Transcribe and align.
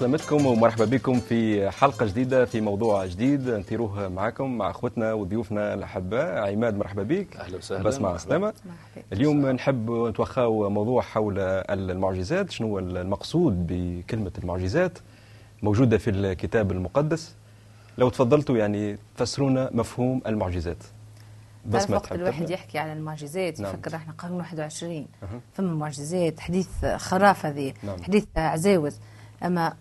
عسلامتكم 0.00 0.46
ومرحبا 0.46 0.84
بكم 0.84 1.20
في 1.20 1.70
حلقة 1.70 2.06
جديدة 2.06 2.44
في 2.44 2.60
موضوع 2.60 3.06
جديد. 3.06 3.50
نثيروه 3.50 4.08
معكم 4.08 4.58
مع 4.58 4.70
أخوتنا 4.70 5.12
وضيوفنا 5.12 5.74
الأحباء. 5.74 6.52
عماد 6.52 6.76
مرحبا 6.76 7.02
بك. 7.02 7.36
أهلا 7.36 7.56
وسهلا. 7.56 7.82
بس 7.82 7.98
مع 8.00 8.14
السلامة 8.14 8.52
اليوم 9.12 9.46
نحب 9.46 9.90
نتوخاو 9.90 10.70
موضوع 10.70 11.02
حول 11.02 11.38
المعجزات 11.70 12.50
شنو 12.50 12.78
المقصود 12.78 13.66
بكلمة 13.66 14.30
المعجزات 14.38 14.98
موجودة 15.62 15.98
في 15.98 16.10
الكتاب 16.10 16.72
المقدس. 16.72 17.34
لو 17.98 18.08
تفضلتوا 18.08 18.56
يعني 18.56 18.98
تفسرونا 19.16 19.70
مفهوم 19.72 20.22
المعجزات. 20.26 20.84
بس 21.66 21.90
ما 21.90 21.96
وقت 21.96 22.12
الواحد 22.12 22.50
يحكي 22.50 22.78
على 22.78 22.92
المعجزات 22.92 23.60
نعم. 23.60 23.74
يفكر 23.74 23.96
إحنا 23.96 24.12
قرن 24.18 24.32
21 24.32 25.06
أه. 25.22 25.26
فما 25.54 25.74
معجزات 25.74 26.40
حديث 26.40 26.84
خراف 26.84 27.46
هذه 27.46 27.72
نعم. 27.82 28.02
حديث 28.02 28.24
عزاوز. 28.36 28.96
أما 29.42 29.74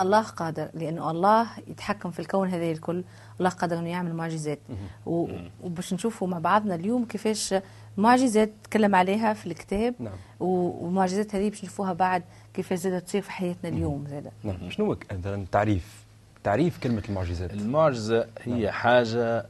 الله 0.00 0.22
قادر 0.22 0.68
لأنه 0.74 1.10
الله 1.10 1.46
يتحكم 1.66 2.10
في 2.10 2.20
الكون 2.20 2.48
هذا 2.48 2.70
الكل. 2.70 3.04
الله 3.38 3.50
قادر 3.50 3.78
إنه 3.78 3.88
يعمل 3.88 4.14
معجزات. 4.14 4.58
وباش 5.06 5.94
نشوفوا 5.94 6.28
مع 6.28 6.38
بعضنا 6.38 6.74
اليوم 6.74 7.04
كيفاش 7.04 7.54
معجزات 7.96 8.50
تكلم 8.64 8.94
عليها 8.94 9.32
في 9.32 9.46
الكتاب. 9.46 9.94
نعم. 9.98 10.12
ومعجزات 10.40 11.34
هذه 11.34 11.48
باش 11.50 11.64
نشوفوها 11.64 11.92
بعد 11.92 12.22
كيفاش 12.54 12.78
زادت 12.78 13.06
تصير 13.06 13.22
في 13.22 13.30
حياتنا 13.30 13.70
اليوم 13.70 14.06
زاد 14.08 14.30
نعم. 14.44 14.70
شنو 14.70 14.96
مثلا 15.12 15.46
تعريف؟ 15.52 16.04
تعريف 16.44 16.78
كلمة 16.78 17.02
المعجزات. 17.08 17.52
المعجزة 17.52 18.26
هي 18.42 18.62
نعم. 18.62 18.72
حاجة 18.72 19.46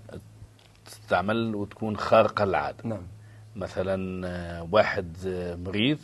تستعمل 0.87 1.55
وتكون 1.55 1.97
خارقة 1.97 2.45
للعادة. 2.45 2.77
نعم. 2.85 3.03
مثلا 3.57 4.27
آه، 4.29 4.69
واحد 4.73 5.17
آه، 5.27 5.55
مريض. 5.55 5.99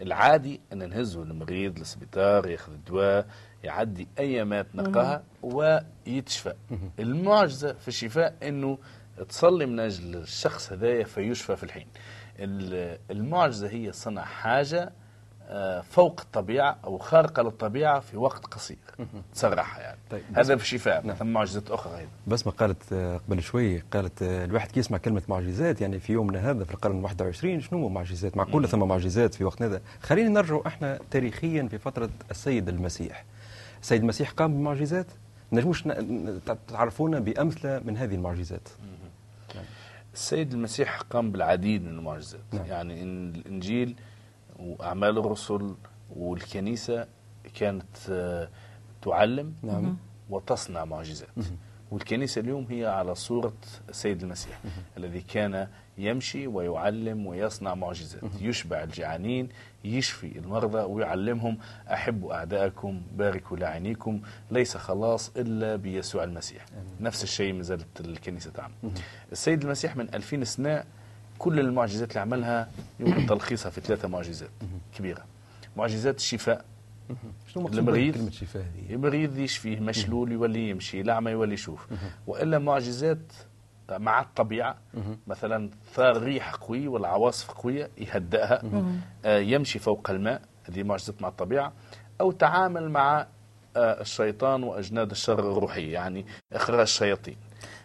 العادي 0.00 0.60
أن 0.72 0.88
نهزه 0.88 1.22
المريض 1.22 1.78
للسبيطار 1.78 2.48
ياخذ 2.48 2.72
الدواء 2.72 3.26
يعدي 3.64 4.08
ايامات 4.18 4.66
نقاها 4.74 5.22
ويتشفى. 5.42 6.54
المعجزة 6.98 7.72
في 7.72 7.88
الشفاء 7.88 8.34
إنه 8.42 8.78
تصلي 9.28 9.66
من 9.66 9.80
أجل 9.80 10.16
الشخص 10.16 10.72
هذايا 10.72 11.04
فيشفى 11.04 11.56
في 11.56 11.62
الحين. 11.64 11.86
المعجزة 13.10 13.68
هي 13.68 13.92
صنع 13.92 14.24
حاجة 14.24 14.92
آه، 15.52 15.80
فوق 15.80 16.20
الطبيعة 16.20 16.78
أو 16.84 16.98
خارقة 16.98 17.42
للطبيعة 17.42 18.00
في 18.00 18.16
وقت 18.16 18.46
قصير. 18.46 18.78
تسرعها 19.34 19.80
يعني. 19.80 19.98
طيب 20.10 20.22
هذا 20.34 20.56
في 20.56 20.62
الشفاء 20.62 21.06
نعم. 21.06 21.16
ثم 21.16 21.26
معجزات 21.26 21.70
أخرى 21.70 21.98
أيضا. 21.98 22.10
بس 22.26 22.46
ما 22.46 22.52
قالت 22.52 22.92
آه، 22.92 23.16
قبل 23.16 23.42
شوي 23.42 23.78
قالت 23.78 24.22
آه، 24.22 24.44
الواحد 24.44 24.70
كي 24.70 24.80
يسمع 24.80 24.98
كلمة 24.98 25.22
معجزات 25.28 25.80
يعني 25.80 26.00
في 26.00 26.12
يومنا 26.12 26.50
هذا 26.50 26.64
في 26.64 26.74
القرن 26.74 27.04
21 27.04 27.60
شنو 27.60 27.88
معجزات؟ 27.88 28.36
معقولة 28.36 28.66
ثم 28.66 28.88
معجزات 28.88 29.34
في 29.34 29.44
وقتنا 29.44 29.66
هذا؟ 29.66 29.80
خلينا 30.02 30.28
نرجع 30.28 30.60
إحنا 30.66 30.98
تاريخيا 31.10 31.68
في 31.70 31.78
فترة 31.78 32.10
السيد 32.30 32.68
المسيح. 32.68 33.24
السيد 33.82 34.00
المسيح 34.00 34.30
قام 34.30 34.54
بمعجزات. 34.54 35.06
نجموش 35.52 35.88
تعرفونا 36.68 37.18
بأمثلة 37.18 37.80
من 37.84 37.96
هذه 37.96 38.14
المعجزات. 38.14 38.68
السيد 40.14 40.52
المسيح 40.52 41.00
قام 41.00 41.32
بالعديد 41.32 41.84
من 41.84 41.98
المعجزات. 41.98 42.40
نعم. 42.52 42.64
يعني 42.66 43.02
إن 43.02 43.34
الإنجيل 43.34 43.96
وأعمال 44.58 45.18
الرسل 45.18 45.74
والكنيسة 46.16 47.06
كانت 47.54 47.96
آه، 48.10 48.48
تعلم 49.02 49.54
نعم. 49.62 49.96
وتصنع 50.30 50.84
معجزات. 50.84 51.28
والكنيسة 51.90 52.40
اليوم 52.40 52.66
هي 52.70 52.86
على 52.86 53.14
صورة 53.14 53.52
السيد 53.88 54.22
المسيح 54.22 54.60
الذي 54.96 55.20
كان 55.20 55.68
يمشي 55.98 56.46
ويعلم 56.46 57.26
ويصنع 57.26 57.74
معجزات 57.74 58.22
يشبع 58.40 58.82
الجعانين 58.82 59.48
يشفي 59.84 60.38
المرضى 60.38 60.78
ويعلمهم 60.78 61.58
أحبوا 61.92 62.34
أعداءكم 62.34 63.02
باركوا 63.16 63.56
لاعنيكم 63.56 64.20
ليس 64.50 64.76
خلاص 64.76 65.30
إلا 65.36 65.76
بيسوع 65.76 66.24
المسيح. 66.24 66.66
نفس 67.00 67.22
الشيء 67.22 67.52
ما 67.52 67.62
زالت 67.62 68.00
الكنيسة 68.00 68.50
تعمل. 68.50 68.74
السيد 69.32 69.62
المسيح 69.62 69.96
من 69.96 70.14
ألفين 70.14 70.44
سنة 70.44 70.84
كل 71.38 71.60
المعجزات 71.60 72.10
اللي 72.10 72.20
عملها 72.20 72.70
يمكن 73.00 73.26
تلخيصها 73.36 73.70
في 73.70 73.80
ثلاثة 73.80 74.08
معجزات 74.08 74.50
كبيرة. 74.98 75.24
معجزات 75.76 76.16
الشفاء 76.16 76.64
شنو 77.46 77.68
المريض؟ 77.68 78.14
كلمة 78.14 78.30
شفاء 78.30 78.62
هذه؟ 78.62 78.94
المريض 78.94 79.38
يشفيه 79.38 79.80
مشلول 79.80 80.32
يولي 80.32 80.68
يمشي 80.70 81.00
الأعمى 81.00 81.30
يولي 81.30 81.54
يشوف. 81.54 81.86
وإلا 82.26 82.58
معجزات 82.58 83.32
مع 83.90 84.20
الطبيعة 84.20 84.76
مثلا 85.26 85.70
ثار 85.94 86.22
ريح 86.22 86.54
قوي 86.54 86.88
ولا 86.88 87.08
عواصف 87.08 87.50
قوية 87.50 87.90
يهدئها 87.98 88.62
آه 89.24 89.38
يمشي 89.38 89.78
فوق 89.78 90.10
الماء 90.10 90.42
هذه 90.64 90.82
معجزة 90.82 91.14
مع 91.20 91.28
الطبيعة 91.28 91.72
أو 92.20 92.32
تعامل 92.32 92.90
مع 92.90 93.26
آه 93.76 94.00
الشيطان 94.00 94.62
وأجناد 94.62 95.10
الشر 95.10 95.52
الروحية 95.52 95.92
يعني 95.92 96.26
إخراج 96.52 96.80
الشياطين. 96.80 97.36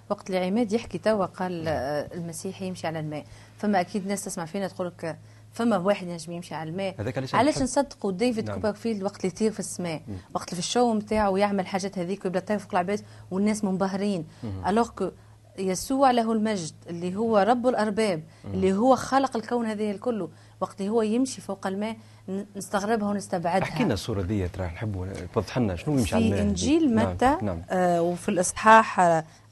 وقت 0.10 0.30
اللي 0.30 0.46
عماد 0.46 0.74
يحكي 0.74 0.98
توا 0.98 1.26
قال 1.26 1.68
آه، 1.68 2.10
المسيح 2.14 2.62
يمشي 2.62 2.88
على 2.88 3.00
الماء 3.00 3.26
فما 3.58 3.82
أكيد 3.82 4.08
ناس 4.08 4.26
تسمع 4.26 4.46
فينا 4.46 4.68
تقول 4.68 4.88
لك 4.88 5.18
فما 5.56 5.78
واحد 5.78 6.08
ينجم 6.08 6.32
يمشي 6.32 6.56
على 6.56 6.70
الماء 6.70 6.96
علاش 7.38 7.62
نصدقوا 7.62 8.12
ديفيد 8.12 8.46
نعم. 8.46 8.56
كوبرفيلد 8.56 9.04
وقت 9.04 9.18
اللي 9.18 9.28
يطير 9.28 9.52
في 9.52 9.60
السماء 9.60 10.02
مم. 10.08 10.16
وقت 10.34 10.50
اللي 10.50 10.62
في 10.62 10.68
ال 10.68 10.73
show 10.73 10.94
نتاعو 10.94 11.34
ويعمل 11.34 11.68
حاجات 11.68 12.00
هذيك 12.00 12.26
ويبدا 12.26 12.40
يطير 12.40 12.60
فوق 12.60 12.72
العباد 12.72 13.02
والناس 13.32 13.64
منبهرين 13.64 14.28
alors 14.68 14.90
que 14.90 15.12
يسوع 15.60 16.12
له 16.12 16.32
المجد 16.32 16.74
اللي 16.90 17.16
هو 17.16 17.38
رب 17.38 17.68
الأرباب 17.68 18.24
مم. 18.46 18.54
اللي 18.54 18.74
هو 18.74 18.96
خلق 18.96 19.38
الكون 19.38 19.66
هذه 19.66 19.92
الكل 19.92 20.28
وقت 20.62 20.82
اللي 20.82 20.92
هو 20.92 21.02
يمشي 21.02 21.42
فوق 21.42 21.68
الماء 21.68 21.98
نستغربها 22.56 23.10
ونستبعدها. 23.10 23.64
احكي 23.64 23.84
لنا 23.84 23.94
الصورة 23.94 24.22
دي 24.22 24.48
ترى 24.48 24.66
نحبوا 24.66 25.08
توضح 25.34 25.58
لنا 25.58 25.76
شنو 25.76 25.98
يمشي 25.98 26.16
في 26.16 26.42
إنجيل 26.42 26.96
نعم، 26.96 27.10
متى 27.10 27.38
نعم. 27.42 27.62
آه 27.70 28.02
وفي 28.02 28.30
الإصحاح 28.30 29.00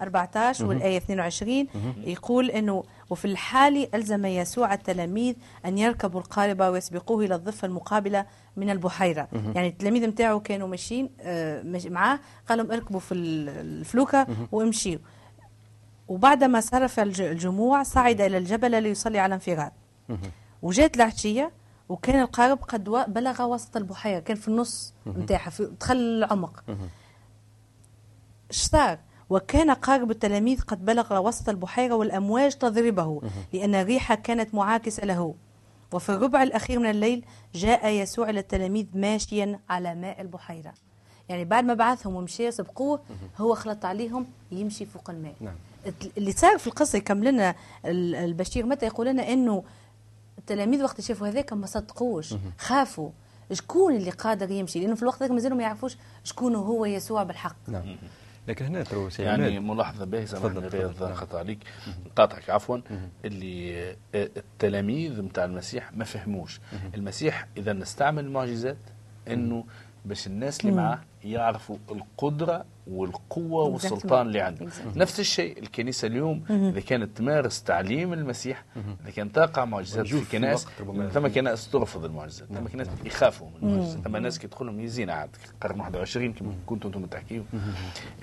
14 0.02 0.66
والآية 0.66 0.98
22 0.98 1.68
يقول 1.98 2.50
إنه 2.50 2.84
وفي 3.10 3.26
الحال 3.26 3.96
ألزم 3.96 4.26
يسوع 4.26 4.74
التلاميذ 4.74 5.36
أن 5.66 5.78
يركبوا 5.78 6.20
القاربة 6.20 6.70
ويسبقوه 6.70 7.26
إلى 7.26 7.36
الضفة 7.36 7.66
المقابلة 7.66 8.26
من 8.58 8.70
البحيرة. 8.70 9.28
يعني 9.56 9.68
التلاميذ 9.68 10.06
نتاعو 10.08 10.40
كانوا 10.40 10.68
ماشيين 10.68 11.10
آه، 11.22 11.80
معاه 11.86 12.20
قال 12.50 12.58
لهم 12.58 12.72
اركبوا 12.72 13.00
في 13.00 13.14
الفلوكة 13.14 14.28
وامشيوا. 14.52 15.02
وبعدما 16.08 16.60
صرف 16.60 17.00
الجموع 17.00 17.84
صعد 17.84 18.22
إلى 18.22 18.38
الجبل 18.38 18.84
ليصلي 18.84 19.20
على 19.20 19.34
انفراد. 19.34 19.72
وجات 20.62 20.96
العشية 20.96 21.52
وكان 21.94 22.20
القارب 22.22 22.60
قد 22.64 22.84
بلغ 23.08 23.44
وسط 23.44 23.78
البحيرة 23.78 24.20
كان 24.20 24.38
في 24.38 24.48
النص 24.48 24.94
نتاعها 25.08 25.52
دخل 25.80 25.96
العمق. 25.98 26.64
صار؟ 28.52 29.00
وكان 29.30 29.72
قارب 29.72 30.12
التلاميذ 30.12 30.62
قد 30.62 30.86
بلغ 30.86 31.28
وسط 31.28 31.50
البحيرة 31.50 31.96
والأمواج 31.96 32.56
تضربه 32.56 33.22
لأن 33.54 33.76
الريح 33.76 34.14
كانت 34.14 34.56
معاكسة 34.56 35.06
له. 35.06 35.36
وفي 35.92 36.10
الربع 36.10 36.44
الأخير 36.44 36.80
من 36.80 36.90
الليل 36.90 37.26
جاء 37.56 37.88
يسوع 37.88 38.30
إلى 38.30 38.40
التلاميذ 38.40 38.86
ماشيا 38.94 39.60
على 39.70 39.96
ماء 39.96 40.22
البحيرة. 40.22 40.74
يعني 41.30 41.46
بعد 41.46 41.64
ما 41.64 41.74
بعثهم 41.74 42.16
ومشي 42.16 42.52
سبقوه 42.52 43.02
هو 43.38 43.56
خلط 43.56 43.86
عليهم 43.86 44.26
يمشي 44.52 44.86
فوق 44.86 45.10
الماء. 45.10 45.36
نعم. 45.42 45.56
اللي 46.18 46.32
صار 46.32 46.58
في 46.58 46.68
القصة 46.68 46.98
يكمل 46.98 47.34
لنا 47.34 47.56
البشير 47.86 48.66
متى 48.66 48.86
يقول 48.86 49.08
لنا 49.08 49.34
أنه 49.34 49.64
التلاميذ 50.38 50.84
وقت 50.84 51.02
شافوا 51.02 51.28
هذاك 51.28 51.54
ما 51.54 51.66
صدقوش 51.66 52.36
خافوا. 52.58 53.10
شكون 53.52 53.96
اللي 53.96 54.10
قادر 54.10 54.52
يمشي؟ 54.52 54.80
لأنه 54.80 54.96
في 54.96 55.02
الوقت 55.02 55.20
ذاك 55.20 55.32
مازالوا 55.32 55.58
ما 55.58 55.64
يعرفوش 55.64 55.98
شكون 56.24 56.56
هو 56.56 56.86
يسوع 56.86 57.24
بالحق. 57.24 57.56
نعم. 57.68 57.96
لكن 58.48 58.66
هنا 58.66 58.84
ترى 58.84 59.10
يعني 59.20 59.60
ملاحظة 59.60 60.06
باهيه 60.06 60.26
سامحني 60.26 60.68
رياض 60.68 61.04
نعم. 61.04 61.14
خطأ 61.14 61.38
عليك. 61.40 61.60
قاطعك 62.16 62.50
عفوا. 62.50 62.78
اللي 63.26 63.96
التلاميذ 64.16 65.22
نتاع 65.22 65.46
المسيح 65.46 65.94
ما 65.94 66.04
فهموش. 66.04 66.60
المسيح 66.96 67.48
إذا 67.58 67.74
نستعمل 67.74 68.26
المعجزات 68.26 68.78
إنه 69.28 69.66
باش 70.06 70.28
الناس 70.28 70.62
اللي 70.62 70.72
معاه 70.72 71.00
يعرفوا 71.24 71.78
القدرة 71.92 72.66
والقوة 72.88 73.64
والسلطان 73.64 74.28
اللي 74.28 74.42
عنده. 74.42 74.68
نفس 74.96 75.20
الشيء 75.20 75.60
الكنيسة 75.60 76.08
اليوم 76.08 76.44
إذا 76.50 76.80
كانت 76.80 77.18
تمارس 77.18 77.64
تعليم 77.64 78.14
المسيح 78.14 78.64
إذا 79.04 79.12
كانت 79.12 79.36
تقع 79.36 79.66
معجزات 79.66 80.08
في 80.08 80.20
الكنائس 80.20 80.68
ثم 81.14 81.28
كنائس 81.28 81.70
ترفض 81.72 82.06
المعجزات 82.06 82.48
ثم 82.48 82.68
كنائس 82.68 82.90
يخافوا 83.06 83.48
من 83.62 83.70
المعجزات. 83.70 84.04
ثم 84.04 84.18
ناس 84.18 84.40
كيدخلهم 84.40 84.80
يزين 84.80 85.10
عاد 85.10 85.30
قرن 85.62 85.80
21 85.80 86.34
كما 86.34 86.54
كنتم 86.66 86.88
أنتم 86.90 87.06
تحكيوا 87.06 87.44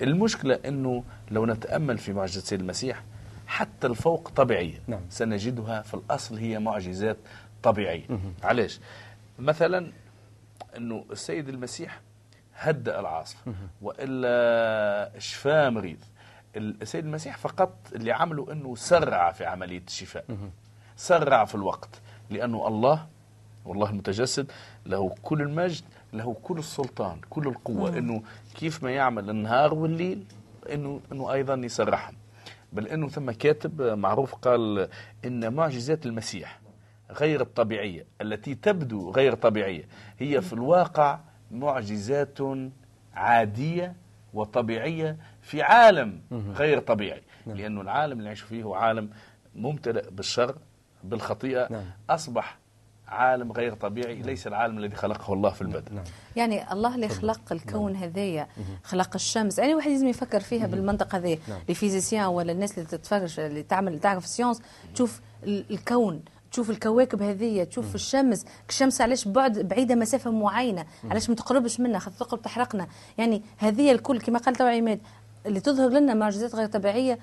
المشكلة 0.01 0.59
إنه 0.65 1.03
لو 1.31 1.45
نتأمل 1.45 1.97
في 1.97 2.13
معجزة 2.13 2.41
سيد 2.41 2.59
المسيح 2.59 3.03
حتى 3.47 3.87
الفوق 3.87 4.29
طبيعية 4.29 4.79
نعم. 4.87 5.01
سنجدها 5.09 5.81
في 5.81 5.93
الأصل 5.93 6.37
هي 6.37 6.59
معجزات 6.59 7.17
طبيعية. 7.63 8.05
علاش 8.43 8.79
مثلا 9.39 9.91
إنه 10.77 11.05
السيد 11.11 11.49
المسيح 11.49 11.99
هدأ 12.61 12.99
العاصفة 12.99 13.53
وإلا 13.81 15.11
شفاء 15.17 15.69
مريض. 15.69 15.97
السيد 16.55 17.05
المسيح 17.05 17.37
فقط 17.37 17.73
اللي 17.95 18.11
عمله 18.11 18.51
أنه 18.51 18.75
سرع 18.75 19.31
في 19.31 19.45
عملية 19.45 19.83
الشفاء. 19.87 20.25
سرع 20.95 21.45
في 21.45 21.55
الوقت. 21.55 22.01
لأنه 22.29 22.67
الله 22.67 23.07
والله 23.65 23.89
المتجسد 23.89 24.51
له 24.85 25.15
كل 25.23 25.41
المجد 25.41 25.83
له 26.13 26.33
كل 26.43 26.57
السلطان 26.57 27.19
كل 27.29 27.47
القوة. 27.47 27.97
أنه 27.97 28.21
كيف 28.55 28.83
ما 28.83 28.91
يعمل 28.91 29.29
النهار 29.29 29.73
والليل 29.73 30.25
أنه, 30.73 31.01
إنه 31.11 31.33
أيضا 31.33 31.53
يسرحهم 31.53 32.15
بل 32.73 32.87
أنه 32.87 33.09
ثم 33.09 33.31
كاتب 33.31 33.81
معروف 33.81 34.35
قال 34.35 34.89
إن 35.25 35.53
معجزات 35.53 36.05
المسيح 36.05 36.59
غير 37.11 37.41
الطبيعية 37.41 38.05
التي 38.21 38.55
تبدو 38.55 39.11
غير 39.11 39.33
طبيعية 39.35 39.83
هي 40.19 40.41
في 40.41 40.53
الواقع 40.53 41.19
معجزات 41.51 42.37
عادية 43.13 43.95
وطبيعية 44.33 45.17
في 45.41 45.61
عالم 45.61 46.21
غير 46.31 46.79
طبيعي 46.79 47.21
نعم. 47.45 47.57
لأنه 47.57 47.81
العالم 47.81 48.11
اللي 48.13 48.23
نعيش 48.23 48.41
فيه 48.41 48.63
هو 48.63 48.75
عالم 48.75 49.09
ممتلئ 49.55 50.09
بالشر 50.09 50.55
بالخطيئة 51.03 51.67
نعم. 51.71 51.85
أصبح 52.09 52.57
عالم 53.07 53.51
غير 53.51 53.73
طبيعي 53.73 54.15
نعم. 54.15 54.25
ليس 54.25 54.47
العالم 54.47 54.77
الذي 54.77 54.95
خلقه 54.95 55.33
الله 55.33 55.49
في 55.49 55.61
البدء 55.61 55.93
نعم. 55.93 56.03
يعني 56.35 56.71
الله 56.71 56.95
اللي 56.95 57.07
خلق 57.07 57.51
الكون 57.51 57.93
نعم. 57.93 58.03
هذايا 58.03 58.47
خلق 58.83 59.09
الشمس 59.15 59.59
يعني 59.59 59.75
واحد 59.75 59.89
لازم 59.89 60.07
يفكر 60.07 60.39
فيها 60.39 60.67
بالمنطق 60.67 61.17
هذا 61.17 61.37
نعم. 61.47 61.59
ال 61.69 61.74
physiciens 61.74 62.25
ولا 62.25 62.51
الناس 62.51 62.77
اللي 62.77 62.89
تتفرج 62.89 63.39
اللي 63.39 63.63
تعمل 63.63 63.99
تعرف 63.99 64.23
ال 64.23 64.28
science 64.28 64.61
تشوف 64.93 65.21
الكون 65.43 66.21
تشوف 66.51 66.69
الكواكب 66.69 67.21
هذه 67.21 67.63
تشوف 67.63 67.85
مم. 67.85 67.95
الشمس. 67.95 68.45
الشمس 68.69 69.01
علاش 69.01 69.27
بعد 69.27 69.59
بعيدة 69.59 69.95
مسافة 69.95 70.31
معينة؟ 70.31 70.85
علاش 71.09 71.29
ما 71.29 71.35
تقربش 71.35 71.79
منها؟ 71.79 71.99
خاطر 71.99 72.17
تقرب 72.17 72.41
تحرقنا. 72.41 72.87
يعني 73.17 73.41
هذه 73.57 73.91
الكل 73.91 74.19
كما 74.21 74.39
قال 74.39 74.55
تو 74.55 74.63
عماد 74.65 74.99
اللي 75.45 75.59
تظهر 75.59 75.89
لنا 75.89 76.13
معجزات 76.13 76.55
غير 76.55 76.67
طبيعية 76.67 77.19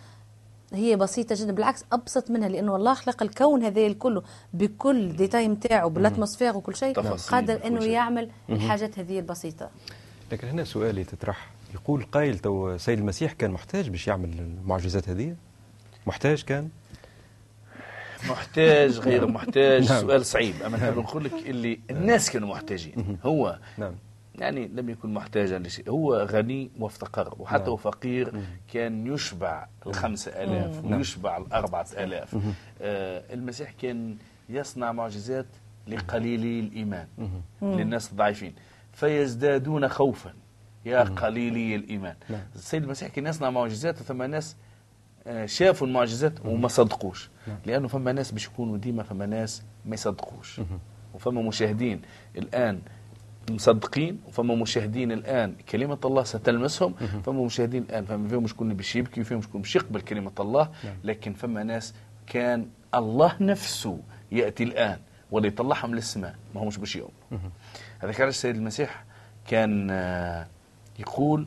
هي 0.72 0.96
بسيطة 0.96 1.34
جدا 1.38 1.52
بالعكس 1.52 1.84
أبسط 1.92 2.30
منها 2.30 2.48
لأنه 2.48 2.76
الله 2.76 2.94
خلق 2.94 3.22
الكون 3.22 3.64
هذا 3.64 3.80
الكل 3.80 4.22
بكل 4.52 5.16
détail 5.16 5.48
نتاعو 5.48 5.88
بال 5.88 6.00
atmosphère 6.00 6.56
وكل 6.56 6.76
شيء 6.76 7.00
قادر 7.16 7.66
إنه 7.66 7.84
يعمل 7.84 8.30
الحاجات 8.50 8.98
هذه 8.98 9.18
البسيطة. 9.18 9.70
لكن 10.32 10.48
هنا 10.48 10.64
سؤالي 10.64 11.04
تطرح 11.04 11.50
يقول 11.74 12.02
قائل 12.12 12.38
تو 12.38 12.76
سيد 12.78 12.98
المسيح 12.98 13.32
كان 13.32 13.50
محتاج 13.50 13.88
باش 13.88 14.08
يعمل 14.08 14.28
المعجزات 14.38 15.08
هذه 15.08 15.36
محتاج 16.06 16.42
كان؟ 16.42 16.68
محتاج 18.28 18.98
غير 18.98 19.26
محتاج. 19.26 19.92
نعم. 19.92 20.00
سؤال 20.00 20.26
صعيب. 20.26 20.62
أما 20.66 20.76
نحب 20.76 20.98
نقول 20.98 21.24
لك 21.24 21.32
اللي 21.46 21.80
الناس 21.90 22.30
كانوا 22.30 22.48
محتاجين. 22.48 23.18
هو 23.24 23.58
نعم. 23.78 23.94
يعني 24.34 24.68
لم 24.68 24.88
يكن 24.88 25.14
محتاجا 25.14 25.58
لشيء. 25.58 25.90
هو 25.90 26.16
غني 26.16 26.70
وافتقر 26.78 27.34
وحتى 27.38 27.70
نعم. 27.70 27.76
فقير 27.76 28.32
كان 28.72 29.14
يشبع 29.14 29.66
الخمسة 29.86 30.30
آلاف 30.30 30.84
نعم. 30.84 30.98
ويشبع 30.98 31.36
الأربعة 31.36 31.86
آلاف. 31.98 32.36
آه 32.82 33.34
المسيح 33.34 33.72
كان 33.82 34.16
يصنع 34.48 34.92
معجزات 34.92 35.46
لقليلي 35.86 36.60
الإيمان 36.60 37.06
للناس 37.62 38.10
الضعيفين. 38.10 38.54
فيزدادون 38.92 39.88
خوفا 39.88 40.32
يا 40.84 41.00
قليلي 41.00 41.74
الإيمان. 41.74 42.14
نعم. 42.28 42.40
السيد 42.54 42.82
المسيح 42.82 43.08
كان 43.08 43.26
يصنع 43.26 43.50
معجزات 43.50 43.96
ثم 43.96 44.22
ناس 44.22 44.56
شافوا 45.44 45.86
المعجزات 45.86 46.32
وما 46.44 46.68
صدقوش. 46.68 47.30
نعم. 47.46 47.56
لأنه 47.66 47.88
فما 47.88 48.12
ناس 48.12 48.32
باش 48.32 48.46
يكونوا 48.46 48.76
ديما 48.76 49.02
فما 49.02 49.26
ناس 49.26 49.62
ما 49.86 49.94
يصدقوش. 49.94 50.60
وفما 51.14 51.42
مشاهدين 51.42 52.02
الآن 52.36 52.80
مصدقين 53.50 54.20
وفما 54.28 54.54
مشاهدين 54.54 55.12
الآن 55.12 55.54
كلمة 55.68 55.98
الله 56.04 56.22
ستلمسهم. 56.24 56.92
فما 57.26 57.42
مشاهدين 57.44 57.82
الآن 57.82 58.04
فما 58.04 58.28
فيهم 58.28 58.46
شكون 58.46 58.74
باش 58.74 58.96
يبكي 58.96 59.20
وفيهم 59.20 59.42
شكون 59.42 59.60
باش 59.60 59.76
يقبل 59.76 60.00
كلمة 60.00 60.32
الله. 60.40 60.70
نعم. 60.84 60.94
لكن 61.04 61.32
فما 61.32 61.62
ناس 61.62 61.94
كان 62.26 62.66
الله 62.94 63.32
نفسه 63.40 63.98
يأتي 64.32 64.64
الآن 64.64 64.98
ولا 65.30 65.46
يطلعهم 65.46 65.94
للسماء 65.94 66.34
ما 66.54 66.60
همش 66.62 66.76
باش 66.76 66.96
يوم 66.96 67.10
هذا 67.98 68.12
كان 68.12 68.28
السيد 68.28 68.56
المسيح 68.56 69.04
كان 69.46 69.90
آه، 69.90 70.46
يقول 70.98 71.46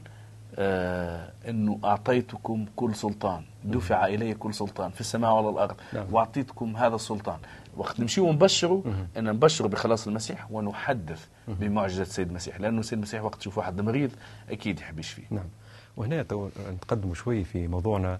آه 0.55 1.31
إنه 1.49 1.79
أعطيتكم 1.83 2.65
كل 2.75 2.95
سلطان. 2.95 3.43
دفع 3.63 4.05
إلي 4.05 4.33
كل 4.33 4.53
سلطان. 4.53 4.91
في 4.91 5.01
السماء 5.01 5.31
وعلى 5.31 5.49
الأرض. 5.49 5.75
نعم. 5.93 6.05
وأعطيتكم 6.11 6.77
هذا 6.77 6.95
السلطان. 6.95 7.37
وقت 7.77 7.99
نمشي 7.99 8.21
ونبشروا 8.21 8.81
إن 9.17 9.23
نبشروا 9.23 9.69
بخلاص 9.69 10.07
المسيح 10.07 10.51
ونحدث 10.51 11.25
بمعجزة 11.47 12.01
السيد 12.01 12.27
المسيح. 12.27 12.59
لأنه 12.59 12.79
السيد 12.79 12.97
المسيح 12.97 13.23
وقت 13.23 13.35
تشوف 13.35 13.57
واحد 13.57 13.81
مريض 13.81 14.11
أكيد 14.49 14.79
يحب 14.79 14.99
يشفيه. 14.99 15.23
نعم. 15.29 15.47
وهنا 15.97 16.25
نتقدم 16.73 17.13
شوي 17.13 17.43
في 17.43 17.67
موضوعنا. 17.67 18.19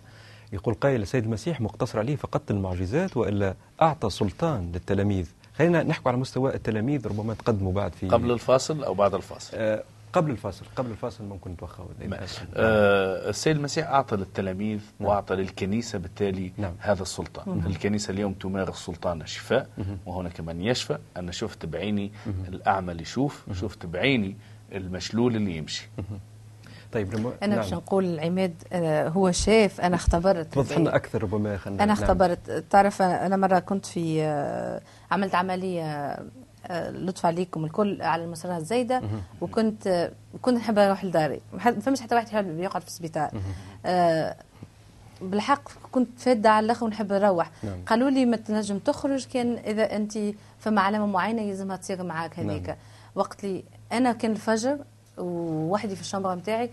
يقول 0.54 0.74
قائل 0.74 1.01
السيد 1.01 1.24
المسيح 1.24 1.62
مقتصر 1.62 2.00
عليه 2.00 2.16
فقط 2.16 2.51
المعجزات 2.51 3.18
وإلا 3.18 3.56
أعطى 3.81 4.10
سلطان 4.10 4.72
للتلاميذ. 4.72 5.30
خلينا 5.56 5.84
نحكي 5.84 6.10
على 6.10 6.18
مستوى 6.18 6.56
التلاميذ 6.56 7.07
ربما 7.07 7.34
تقدموا 7.34 7.74
بعد 7.74 7.94
في 7.94 8.07
قبل 8.07 8.31
الفاصل 8.31 8.84
أو 8.84 8.94
بعد 8.94 9.13
الفاصل. 9.13 9.57
آه 9.57 9.84
قبل 10.13 10.31
الفاصل 10.31 10.66
قبل 10.75 10.92
الفاصل 10.92 11.24
ممكن 11.24 11.52
نتوخى 11.52 11.84
آه 12.56 13.30
السيد 13.30 13.56
المسيح 13.56 13.88
أعطى 13.88 14.16
للتلاميذ 14.16 14.80
نعم. 15.00 15.10
وأعطى 15.10 15.36
للكنيسة 15.36 16.00
بالتالي 16.00 16.52
نعم. 16.58 16.74
هذا 16.80 17.02
السلطان 17.02 17.58
مم. 17.58 17.66
الكنيسة 17.66 18.12
اليوم 18.12 18.34
تمارس 18.34 18.86
سلطان 18.86 19.22
الشفاء 19.22 19.69
وهناك 20.06 20.42
من 20.42 20.62
يشفى 20.62 20.98
أنا 21.18 21.31
شفت 21.31 21.66
بعيني 21.66 22.12
الأعمى 22.48 22.92
اللي 22.92 23.04
يشوف 23.04 23.46
شفت 23.54 23.86
بعيني 23.86 24.38
المشلول 24.72 25.36
اللي 25.36 25.58
يمشي 25.58 25.90
طيب 26.92 27.13
رمو... 27.16 27.31
أنا 27.44 27.56
باش 27.56 27.72
نعم. 27.72 27.80
نقول 27.80 28.19
عماد 28.19 28.54
آه 28.74 29.10
هو 29.10 29.31
شاف 29.31 29.81
أنا 29.81 29.96
اختبرت 29.96 30.54
توضح 30.54 30.78
لنا 30.78 30.96
أكثر 30.96 31.24
ربما 31.24 31.58
خلنا 31.58 31.84
أنا 31.84 31.94
نعم. 31.94 32.04
اختبرت 32.04 32.50
نعم. 32.50 32.63
تعرف 32.69 33.02
أنا 33.02 33.38
مرة 33.38 33.60
كنت 33.60 33.86
في 33.86 34.24
آه 34.24 34.81
عملت 35.12 35.36
عملية 35.36 36.18
لطف 36.69 37.25
عليكم 37.25 37.66
الكل 37.66 38.02
على 38.02 38.24
المسرات 38.24 38.62
الزايدة. 38.62 39.02
وكنت 39.42 40.12
كنت 40.42 40.58
نحب 40.58 40.80
أروح 40.80 41.06
لداري. 41.06 41.42
ما 41.54 41.60
فماش 41.60 42.01
حتى 42.01 42.15
واحد 42.15 42.27
يحب 42.27 42.60
يقعد 42.60 42.82
في 42.82 42.88
السبيطار. 42.88 43.32
آه 43.86 44.36
بالحق 45.22 45.70
كنت 45.91 46.20
فاده 46.20 46.50
على 46.50 46.65
الآخر 46.65 46.86
ونحب 46.86 47.13
نروح. 47.13 47.51
نعم. 47.63 47.86
قالوا 47.86 48.10
لي 48.10 48.25
ما 48.25 48.38
تنجم 48.38 48.80
تخرج 48.80 49.27
كان 49.27 49.58
إذا 49.58 49.96
أنت 49.96 50.18
فما 50.60 50.82
علامه 50.82 51.06
معينة 51.06 51.41
يلزمها 51.41 51.77
تصير 51.77 52.03
معاك 52.03 52.39
هذيك 52.39 52.68
نعم. 52.68 52.77
وقت 53.15 53.44
لي 53.44 53.63
أنا 53.91 54.13
كان 54.13 54.32
الفجر 54.32 54.77
ووحدي 55.18 55.96
في 55.96 56.01
الشامبر 56.01 56.36
نتاعي 56.36 56.70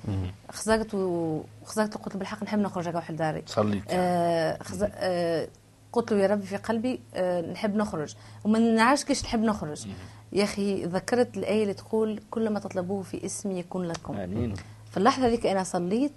خزرت 0.52 0.95
وخزرت 0.95 1.97
قلت 1.97 2.16
بالحق 2.16 2.42
نحب 2.42 2.59
نخرج 2.59 2.88
أروح 2.88 3.11
لداري. 3.11 3.42
صليت 3.47 3.83
آه, 3.90 4.59
آه 4.95 5.49
قلت 5.92 6.12
له 6.12 6.18
يا 6.18 6.26
ربي 6.26 6.47
في 6.47 6.57
قلبي 6.57 7.00
آه، 7.14 7.40
نحب 7.40 7.76
نخرج. 7.76 8.14
وما 8.45 8.59
نعرفش 8.59 9.04
كيش 9.04 9.25
نحب 9.25 9.40
نخرج. 9.42 9.87
يا 10.33 10.45
أخي 10.45 10.85
ذكرت 10.85 11.37
الآية 11.37 11.62
اللي 11.62 11.75
تقول 11.75 12.21
كل 12.30 12.50
ما 12.50 12.61
تطلبوه 12.61 13.02
في 13.02 13.26
اسمي 13.26 13.59
يكون 13.59 13.85
لكم. 13.88 14.16
آمين. 14.16 14.54
في 14.90 14.97
اللحظة 14.97 15.26
هذيك 15.26 15.47
أنا 15.47 15.64
صليت 15.64 16.12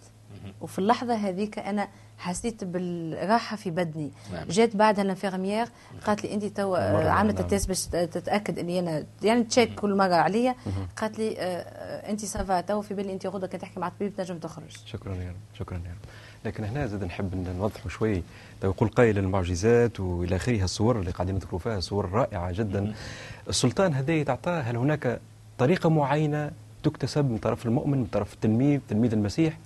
وفي 0.62 0.80
اللحظة 0.80 1.14
هذيك 1.14 1.60
أنا 1.60 1.88
حسيت 2.18 2.64
بالراحة 2.64 3.56
في 3.56 3.72
بدني. 3.72 4.12
نعم. 4.34 4.48
جات 4.48 4.76
بعدها 4.76 5.04
ال 5.04 5.10
infirmière 5.10 5.68
قالت 6.06 6.24
لي 6.24 6.34
أنت 6.34 6.46
تو 6.46 6.76
عملت. 6.76 7.40
ال 7.40 7.45
test 7.45 7.68
باش 7.68 7.86
تتأكد 7.86 8.60
إني 8.60 8.80
أنا 8.80 9.06
يعني 9.24 9.44
check 9.44 9.80
كل 9.80 9.96
مرة 9.96 10.16
عليا. 10.16 10.56
قالت 10.98 11.20
لي 11.20 11.40
آه، 11.40 11.44
آه، 11.44 12.12
أنت 12.12 12.26
ça 12.26 12.44
va 12.44 12.62
تو 12.62 12.82
في 12.82 12.94
بالي 12.94 13.14
أنت 13.14 13.28
غدوة 13.28 13.50
كي 13.50 13.58
تحكي 13.58 13.80
مع 13.80 13.88
الطبيب 13.88 14.16
تنجم 14.16 14.38
تخرج. 14.38 14.78
شكرا 14.86 15.16
يا 15.16 15.30
رب. 15.30 15.36
شكرا 15.60 15.78
يا 15.78 15.92
رب. 15.92 16.10
لكن 16.46 16.64
هنا 16.64 16.88
زاد 16.88 17.04
نحب 17.04 17.48
نوضحوا 17.58 17.90
شوي. 17.90 18.24
يقول 18.64 18.90
قائل 18.90 19.18
المعجزات 19.18 20.00
وإلى 20.00 20.36
اخره 20.36 20.64
الصور 20.64 21.00
اللي 21.00 21.12
قاعدين 21.12 21.36
نذكروا 21.36 21.60
فيها 21.60 21.80
صور 21.80 22.12
رائعة 22.12 22.52
جدا. 22.52 22.94
السلطان 23.50 23.94
هذا 23.94 24.24
تعطاه 24.24 24.62
هل 24.62 24.76
هناك 24.78 25.20
طريقة 25.58 25.90
معينة 25.90 26.52
تكتسب 26.84 27.26
من 27.26 27.38
طرف 27.38 27.66
المؤمن 27.66 27.98
من 27.98 28.06
طرف 28.06 28.34
التلميذ 28.34 28.80
تلميذ 28.90 29.14
المسيح؟ 29.14 29.58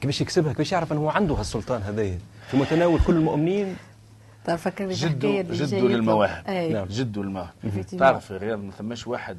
كيفاش 0.00 0.20
يكسبها؟ 0.20 0.52
كيفاش 0.52 0.72
يعرف 0.72 0.92
أنه 0.92 1.00
هو 1.00 1.08
عنده 1.08 1.34
هالسلطان 1.34 1.82
هذا 1.82 2.18
في 2.50 2.56
متناول 2.56 3.00
كل 3.06 3.16
المؤمنين؟ 3.16 3.76
تعرف 4.44 4.68
جدوا 4.80 5.42
جدوا 5.42 5.88
للمواهب. 5.88 6.50
نعم. 6.50 6.86
جدوا 6.88 7.22
للمواهب. 7.22 7.50
تعرف 7.98 8.30
يا 8.30 8.36
رياض 8.36 8.58
ما 8.58 8.70
ثماش 8.72 9.06
واحد 9.06 9.36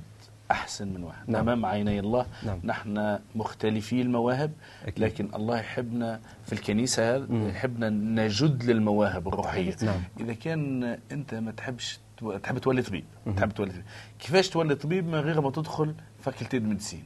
أحسن 0.52 0.88
من 0.88 1.04
واحد. 1.04 1.30
نعم. 1.30 1.42
أمام 1.42 1.66
عيني 1.66 2.00
الله. 2.00 2.26
نعم. 2.46 2.60
نحن 2.64 3.20
مختلفي 3.36 4.02
المواهب 4.02 4.52
أكيد. 4.86 5.04
لكن 5.04 5.30
الله 5.36 5.60
يحبنا 5.60 6.20
في 6.46 6.54
الكنيسة 6.54 7.16
هذا 7.16 7.28
يحبنا 7.50 7.90
نجد 7.90 8.64
للمواهب 8.64 9.28
الروحية. 9.28 9.76
نعم. 9.84 10.02
إذا 10.20 10.34
كان 10.34 10.84
أنت 11.12 11.34
ما 11.36 11.52
تحبش 11.52 12.00
تحب 12.44 12.58
تولي 12.58 12.82
طبيب. 12.82 13.06
تحب 13.38 13.52
تولي 13.52 13.72
طبيب. 13.72 13.84
كيفاش 14.20 14.50
تولي 14.50 14.76
طبيب؟ 14.76 15.08
من 15.08 15.20
غير 15.20 15.42
ما 15.42 15.52
تدخل 15.52 15.96
faculté 16.20 16.60
médecine 16.60 17.04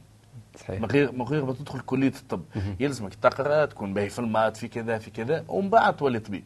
صحيح. 0.58 0.80
من 0.80 0.88
غير 0.88 1.12
من 1.12 1.22
غير 1.22 1.44
ما 1.44 1.52
تدخل 1.52 1.80
كلية 1.80 2.12
الطب. 2.22 2.42
يلزمك 2.80 3.14
تقرأ 3.14 3.64
تكون 3.64 3.94
باهي 3.94 4.08
في 4.08 4.18
ال 4.18 4.24
maths 4.24 4.56
في 4.56 4.68
كذا 4.68 4.98
في 4.98 5.10
كذا 5.10 5.44
ومن 5.48 5.70
بعد 5.70 5.96
تولي 5.96 6.18
طبيب. 6.18 6.44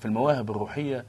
في 0.00 0.06
المواهب 0.06 0.50
الروحية 0.50 1.04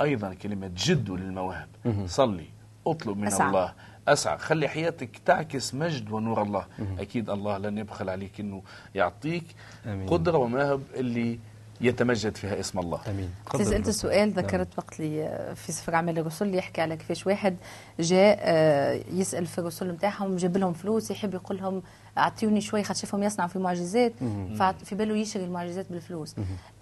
أيضا 0.00 0.34
كلمة 0.34 0.70
جدوا 0.76 1.16
للمواهب. 1.16 1.68
صلي 2.06 2.46
اطلب 2.86 3.16
من 3.18 3.26
أسعى. 3.26 3.48
الله 3.48 3.72
أسعى. 4.08 4.38
خلي 4.38 4.68
حياتك 4.68 5.10
تعكس 5.26 5.74
مجد 5.74 6.10
ونور 6.10 6.42
الله. 6.42 6.66
مم. 6.78 6.86
أكيد 6.98 7.30
الله 7.30 7.58
لن 7.58 7.78
يبخل 7.78 8.08
عليك 8.08 8.40
إنه 8.40 8.62
يعطيك 8.94 9.44
أمين. 9.86 10.08
قدرة 10.08 10.38
ومواهب 10.38 10.82
اللي 10.94 11.38
يتمجد 11.80 12.36
فيها 12.36 12.60
اسم 12.60 12.78
الله. 12.78 13.00
آمين. 13.08 13.30
سالت 13.64 13.88
السؤال 13.88 14.34
نعم. 14.34 14.44
ذكرت 14.44 14.68
وقت 14.78 15.00
لي 15.00 15.52
في 15.56 15.72
سفر 15.72 15.94
اعمال 15.94 16.18
الرسل 16.18 16.46
اللي 16.46 16.58
يحكي 16.58 16.80
على 16.80 16.96
كيفاش 16.96 17.26
واحد 17.26 17.56
جاء 18.00 18.38
آه، 18.40 19.00
يسأل 19.12 19.46
في 19.46 19.58
الرسل 19.58 19.90
نتاعهم 19.90 20.36
جاب 20.36 20.56
لهم 20.56 20.72
فلوس 20.72 21.10
يحب 21.10 21.34
يقول 21.34 21.56
لهم 21.58 21.82
أعطيوني 22.18 22.60
شوي 22.60 22.82
خاطر 22.82 23.00
شافهم 23.00 23.22
يصنعوا 23.22 23.48
في 23.48 23.58
معجزات 23.58 24.12
ففي 24.58 24.94
باله 24.94 25.16
يشري 25.16 25.44
المعجزات 25.44 25.86
بالفلوس. 25.90 26.34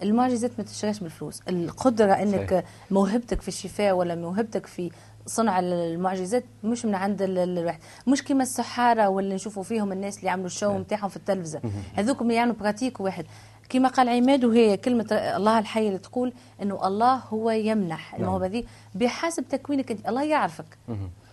المعجزات 0.03 0.51
ما 0.57 0.63
تشراش 0.63 0.99
بالفلوس. 0.99 1.41
القدرة 1.49 2.13
إنك 2.13 2.65
موهبتك 2.91 3.41
في 3.41 3.47
الشفاء 3.47 3.93
ولا 3.93 4.15
موهبتك 4.15 4.65
في 4.65 4.91
صنع 5.25 5.59
المعجزات 5.59 6.43
مش 6.63 6.85
من 6.85 6.95
عند 6.95 7.21
الواحد. 7.21 7.79
مش 8.07 8.23
كما 8.23 8.43
السحارة 8.43 9.09
واللي 9.09 9.35
نشوفوا 9.35 9.63
فيهم 9.63 9.91
الناس 9.91 10.17
اللي 10.17 10.27
يعملوا 10.27 10.45
الشو 10.45 10.77
نتاعهم 10.77 11.09
في 11.09 11.17
التلفزة. 11.17 11.61
هذوك 11.95 12.21
يعملوا 12.21 12.55
براتيك 12.55 12.99
واحد. 12.99 13.25
كما 13.69 13.89
قال 13.89 14.09
عماد 14.09 14.45
وهي 14.45 14.77
كلمة 14.77 15.07
الله 15.11 15.59
الحي 15.59 15.87
اللي 15.87 15.99
تقول 15.99 16.33
أنه 16.61 16.87
الله 16.87 17.15
هو 17.15 17.51
يمنح. 17.51 18.13
نعم. 18.13 18.21
الموهبة 18.21 18.47
ذي 18.47 18.65
بحسب 18.95 19.47
تكوينك 19.47 19.91
أنت. 19.91 20.07
الله 20.07 20.23
يعرفك. 20.23 20.77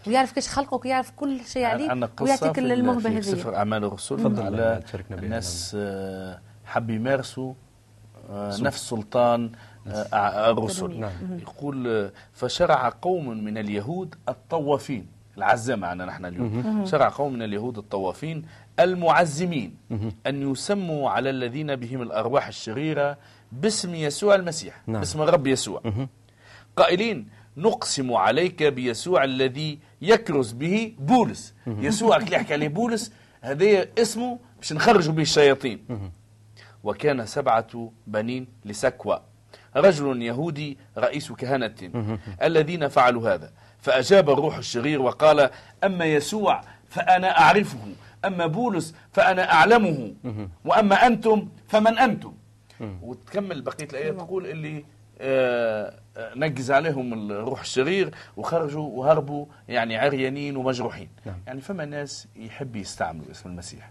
ويعرف 0.07 0.33
كيش 0.33 0.49
خلقك 0.49 0.85
ويعرف 0.85 1.11
كل 1.17 1.41
شيء 1.45 1.65
عليك 1.65 2.21
ويعطيك 2.21 2.59
الموهبة 2.59 3.11
هذه 3.11 3.21
سفر 3.21 3.57
أعمال 3.57 3.85
الرسل 3.85 4.41
على 4.41 4.83
الناس 5.11 5.75
نعم. 5.75 6.39
حب 6.65 6.91
يمارسوا 6.91 7.53
نفس 8.31 8.89
سلطان 8.89 9.51
آه، 9.87 10.51
الرسل. 10.51 11.01
نعم. 11.01 11.39
يقول 11.39 12.11
فشرع 12.33 12.89
قوم 13.03 13.45
من 13.45 13.59
اليهود 13.59 14.15
الطوافين. 14.29 15.07
العزة 15.37 15.77
معنا 15.77 16.05
نحن 16.05 16.25
اليوم. 16.25 16.85
شرع 16.87 17.09
قوم 17.09 17.33
من 17.33 17.43
اليهود 17.43 17.79
الطوافين 17.79 18.45
المعزمين. 18.81 19.77
أن 20.27 20.51
يسموا 20.53 21.11
على 21.11 21.31
الذين 21.31 21.77
بهم 21.77 22.03
الأرواح 22.03 22.49
الشريرة 22.49 23.17
باسم 23.53 23.95
يسوع 23.95 24.35
المسيح 24.35 24.83
نعم. 24.87 24.99
باسم 25.01 25.23
الرب 25.23 25.47
يسوع. 25.47 25.83
قائلين 26.77 27.29
نقسم 27.57 28.13
عليك 28.13 28.63
بيسوع 28.63 29.25
الذي 29.25 29.79
يكرز 30.03 30.53
به 30.53 30.95
بولس. 30.99 31.55
يسوع 31.67 32.17
اللي 32.17 32.33
يحكي 32.33 32.53
عليه 32.53 32.69
بولس. 32.69 33.13
هذا 33.41 33.87
اسمه 33.99 34.39
باش 34.59 34.73
نخرجوا 34.73 35.15
به 35.15 35.23
الشياطين. 35.23 35.79
وكان 36.85 37.27
سبعة 37.27 37.93
بنين 38.07 38.47
لسكوى. 38.65 39.23
رجل 39.77 40.23
يهودي 40.23 40.79
رئيس 40.99 41.33
كهنة 41.33 41.75
الذين 42.43 42.89
فعلوا 42.89 43.35
هذا. 43.35 43.53
فأجاب 43.81 44.31
الروح 44.31 44.57
الشرير 44.57 45.03
وقال 45.03 45.51
أما 45.85 46.05
يسوع 46.05 46.61
فأنا 46.89 47.41
أعرفه 47.41 47.79
أما 48.25 48.47
بولس 48.47 48.95
فأنا 49.13 49.53
أعلمه 49.53 50.15
وأما 50.65 51.07
أنتم 51.07 51.49
فمن 51.69 51.99
أنتم. 51.99 52.35
وتكمل 53.03 53.63
بقية 53.63 53.89
الآية 53.91 54.13
تقول 54.13 54.47
اللي 54.47 54.85
نجز 56.37 56.71
عليهم 56.71 57.31
الروح 57.31 57.61
الشرير 57.61 58.15
وخرجوا 58.37 58.89
وهربوا 58.89 59.47
يعني 59.69 59.97
عريانين 59.97 60.57
ومجروحين. 60.57 61.09
نعم. 61.27 61.37
يعني 61.47 61.61
فما 61.61 61.85
ناس 61.85 62.29
يحب 62.37 62.77
يستعملوا 62.77 63.31
اسم 63.31 63.49
المسيح 63.49 63.91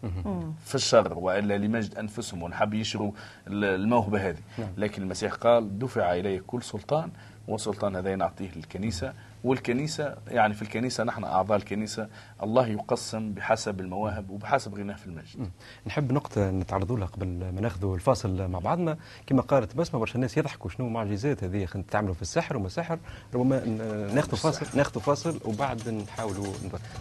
في 0.66 0.76
الشر 0.76 1.14
وإلا 1.18 1.58
لمجد 1.58 1.96
أنفسهم 1.96 2.44
ونحب 2.44 2.74
يشروا 2.74 3.12
الموهبة 3.48 4.30
هذه. 4.30 4.42
نعم. 4.58 4.70
لكن 4.78 5.02
المسيح 5.02 5.34
قال 5.34 5.80
دفع 5.80 6.14
إلي 6.14 6.40
كل 6.40 6.64
سلطان 6.64 7.10
والسلطان 7.50 7.96
هذا 7.96 8.16
نعطيه 8.16 8.50
للكنيسة. 8.56 9.14
والكنيسة 9.44 10.16
يعني 10.28 10.54
في 10.54 10.62
الكنيسة 10.62 11.04
نحن 11.04 11.24
أعضاء 11.24 11.58
الكنيسة. 11.58 12.08
الله 12.44 12.68
يقسم 12.68 13.34
بحسب 13.34 13.80
المواهب 13.80 14.30
وبحسب 14.30 14.76
غناه 14.76 14.96
في 14.96 15.08
المجد. 15.08 15.50
نحب 15.88 16.12
نقطة 16.12 16.50
نتعرضوا 16.52 16.98
لها 16.98 17.08
قبل 17.08 17.28
ما 17.28 17.62
ناخذوا 17.62 17.96
الفاصل 17.96 18.48
مع 18.48 18.60
بعضنا. 18.60 18.98
كما 19.28 19.42
قالت 19.42 19.76
بسمة 19.76 20.00
برشا 20.00 20.16
الناس 20.16 20.38
يضحكوا 20.38 20.70
شنو 20.70 20.90
معجزات 20.90 21.44
هذه 21.44 21.68
تعملوا 21.92 22.14
في 22.14 22.22
السحر 22.22 22.58
وما 22.58 22.70
سحر. 22.70 23.00
ربما 23.34 23.66
ناخذوا 24.14 24.38
فاصل 24.38 24.78
ناخذوا 24.78 25.02
فاصل 25.02 25.40
وبعد 25.46 25.90
نحاولوا 25.90 26.54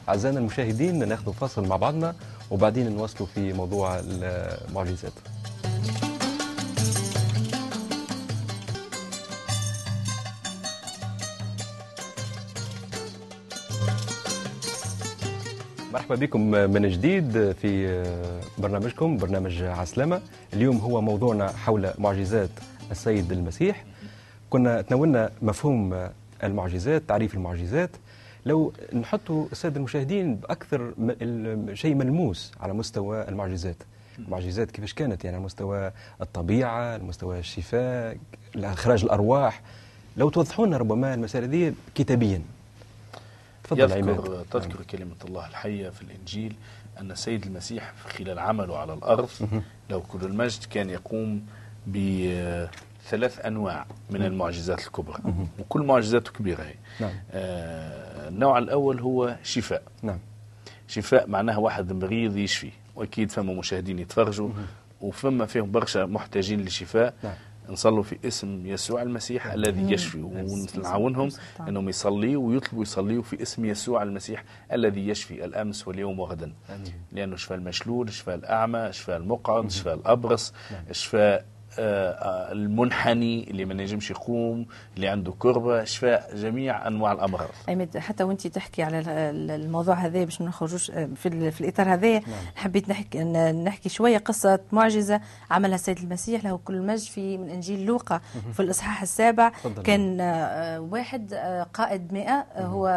أعزائنا 0.09 0.39
المشاهدين 0.39 1.09
ناخذوا 1.09 1.33
فاصل 1.33 1.69
مع 1.69 1.77
بعضنا 1.77 2.15
وبعدين 2.51 2.97
نواصلوا 2.97 3.29
في 3.35 3.53
موضوع 3.53 3.99
المعجزات. 3.99 5.13
مرحبا 15.93 16.15
بكم 16.15 16.41
من 16.51 16.89
جديد 16.89 17.53
في 17.53 18.03
برنامجكم 18.59 19.17
برنامج 19.17 19.63
عسلامة. 19.63 20.21
اليوم 20.53 20.77
هو 20.77 21.01
موضوعنا 21.01 21.49
حول 21.49 21.91
معجزات 21.99 22.51
السيد 22.91 23.33
المسيح. 23.33 23.85
كنا 24.51 24.83
تناولنا 24.83 25.31
مفهوم 25.43 26.09
المعجزات 26.45 27.03
تعريف 27.09 27.35
المعجزات. 27.35 27.91
لو 28.47 28.73
نحطوا 28.93 29.47
السادة 29.53 29.77
المشاهدين 29.77 30.37
بأكثر 30.37 30.93
شيء 31.75 31.95
ملموس 31.95 32.53
على 32.61 32.73
مستوى 32.73 33.29
المعجزات. 33.29 33.77
المعجزات 34.19 34.71
كيفاش 34.71 34.95
كانت؟ 34.95 35.25
يعني 35.25 35.37
على 35.37 35.45
مستوى 35.45 35.93
الطبيعة 36.21 36.71
على 36.71 37.03
مستوى 37.03 37.39
الشفاء 37.39 38.17
إخراج 38.57 39.05
الأرواح. 39.05 39.63
لو 40.17 40.31
توضحوا 40.31 40.67
لنا 40.67 40.77
ربما 40.77 41.15
المسألة 41.15 41.47
دي 41.47 41.73
كتابيا. 41.95 42.43
تفضل 43.69 43.81
يذكر 43.81 44.45
تذكر 44.51 44.83
كلمة 44.83 45.17
الله 45.25 45.47
الحية 45.47 45.89
في 45.89 46.03
الإنجيل 46.03 46.55
أن 47.01 47.11
السيد 47.11 47.47
المسيح 47.47 47.93
خلال 48.19 48.39
عمله 48.39 48.79
على 48.79 48.95
الأرض 48.95 49.29
لو 49.91 50.01
كل 50.01 50.19
المجد 50.23 50.65
كان 50.65 50.91
يقوم 50.91 51.47
بثلاث 51.87 53.47
أنواع 53.47 53.87
من 54.11 54.23
المعجزات 54.23 54.87
الكبرى. 54.87 55.19
وكل 55.59 55.83
معجزاته 55.83 56.33
كبيرة 56.33 56.63
هي. 56.63 56.75
نعم. 57.01 57.13
آه 57.33 58.29
النوع 58.29 58.59
الأول 58.59 59.01
هو 59.01 59.37
شفاء. 59.43 59.83
نعم. 60.03 60.19
شفاء 60.89 61.29
معناها 61.29 61.57
واحد 61.57 61.93
مريض 61.93 62.37
يشفي. 62.37 62.71
وأكيد 62.97 63.31
فما 63.31 63.53
مشاهدين 63.53 63.99
يتفرجوا. 63.99 64.51
وفما 65.01 65.47
فيهم 65.47 65.71
برشا 65.71 66.07
محتاجين 66.07 66.61
لشفاء 66.61 67.15
نعم. 67.25 67.35
نصلوا 67.69 68.03
في 68.03 68.19
اسم 68.25 68.67
يسوع 68.67 69.03
المسيح 69.03 69.47
الذي 69.53 69.93
يشفي 69.93 70.23
ونعاونهم 70.23 71.29
إنهم 71.69 71.89
يصليوا 71.89 72.49
ويطلبوا 72.49 72.83
يصليوا 72.83 73.23
في 73.23 73.43
اسم 73.43 73.65
يسوع 73.65 74.03
المسيح 74.03 74.45
الذي 74.73 75.09
يشفي 75.09 75.45
الأمس 75.45 75.89
واليوم 75.89 76.21
وغدا. 76.21 76.53
لأنه 77.13 77.37
شفاء 77.37 77.59
المشلول 77.59 78.13
شفاء 78.13 78.35
الأعمى 78.35 78.89
شفاء 78.93 79.17
المقعد 79.17 79.71
شفاء 79.71 79.95
الأبرص 79.95 80.53
نعم. 80.73 80.85
شفاء 80.93 81.45
المنحني 81.79 83.51
اللي 83.51 83.65
ما 83.65 83.75
نجمش 83.75 84.11
يقوم 84.11 84.67
اللي 84.97 85.09
عنده 85.09 85.33
كربة 85.39 85.85
شفاء 85.85 86.31
جميع 86.37 86.87
أنواع 86.89 87.13
الأمراض. 87.13 87.49
أيمد 87.69 87.99
حتى 87.99 88.25
وانت 88.25 88.47
تحكي 88.47 88.83
على 88.83 89.03
الموضوع 89.55 89.95
هذا 89.95 90.25
باش 90.25 90.41
ما 90.41 90.49
نخرجوش 90.49 90.91
آه، 90.91 91.09
في, 91.17 91.51
في 91.51 91.61
الإطار 91.61 91.95
هذا 91.95 92.13
نعم. 92.13 92.23
حبيت 92.57 92.89
نحكي 92.89 93.25
نحكي 93.65 93.89
شوية 93.89 94.19
قصة 94.19 94.59
معجزة 94.73 95.21
عملها 95.51 95.75
السيد 95.75 95.99
المسيح 95.99 96.45
له 96.45 96.61
كل 96.65 96.75
المجد 96.75 97.09
في 97.09 97.39
من 97.39 97.51
إنجيل 97.51 97.87
لوقا 97.87 98.21
في 98.53 98.61
الإصحاح 98.61 99.03
السابع. 99.03 99.53
كان 99.85 100.21
آه، 100.21 100.81
واحد 100.81 101.35
قائد 101.75 102.13
مئة 102.13 102.47
هو 102.57 102.89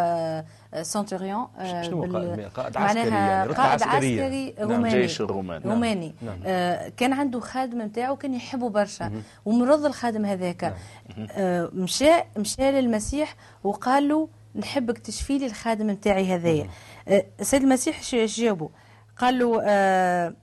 سنتوريون 0.82 1.48
شنو 1.84 2.01
قائد 2.01 2.42
قائد 2.42 2.78
عسكري 2.78 3.10
يعني 3.10 3.54
قائد 3.54 3.84
عسكري 3.84 4.54
نعم، 4.60 4.72
روماني. 4.72 5.01
جيش 5.01 5.22
الروماني. 5.22 5.66
روماني. 5.66 6.13
نعم. 6.22 6.38
آه 6.46 6.90
كان 6.98 7.13
عنده 7.13 7.40
خادم 7.40 7.82
نتاعو 7.82 8.16
كان 8.16 8.34
يحبه 8.62 8.70
برشا. 8.70 9.24
ومرض 9.46 9.86
الخادم 9.86 10.25
هذاك. 10.25 10.63
نعم. 10.63 11.27
آه 11.32 11.70
مشى 11.74 12.12
مشى 12.38 12.72
للمسيح 12.72 13.36
وقال 13.63 14.08
له 14.08 14.30
نحبك 14.56 14.98
تشفي 14.98 15.38
لي 15.38 15.46
الخادم 15.46 15.89
نتاعي 15.89 16.36
هذايا. 16.36 16.70
آه 17.08 17.25
السيد 17.39 17.62
المسيح 17.62 18.15
جاوبه 18.25 18.70
قال 19.18 19.39
له 19.39 19.62
آه 19.63 20.34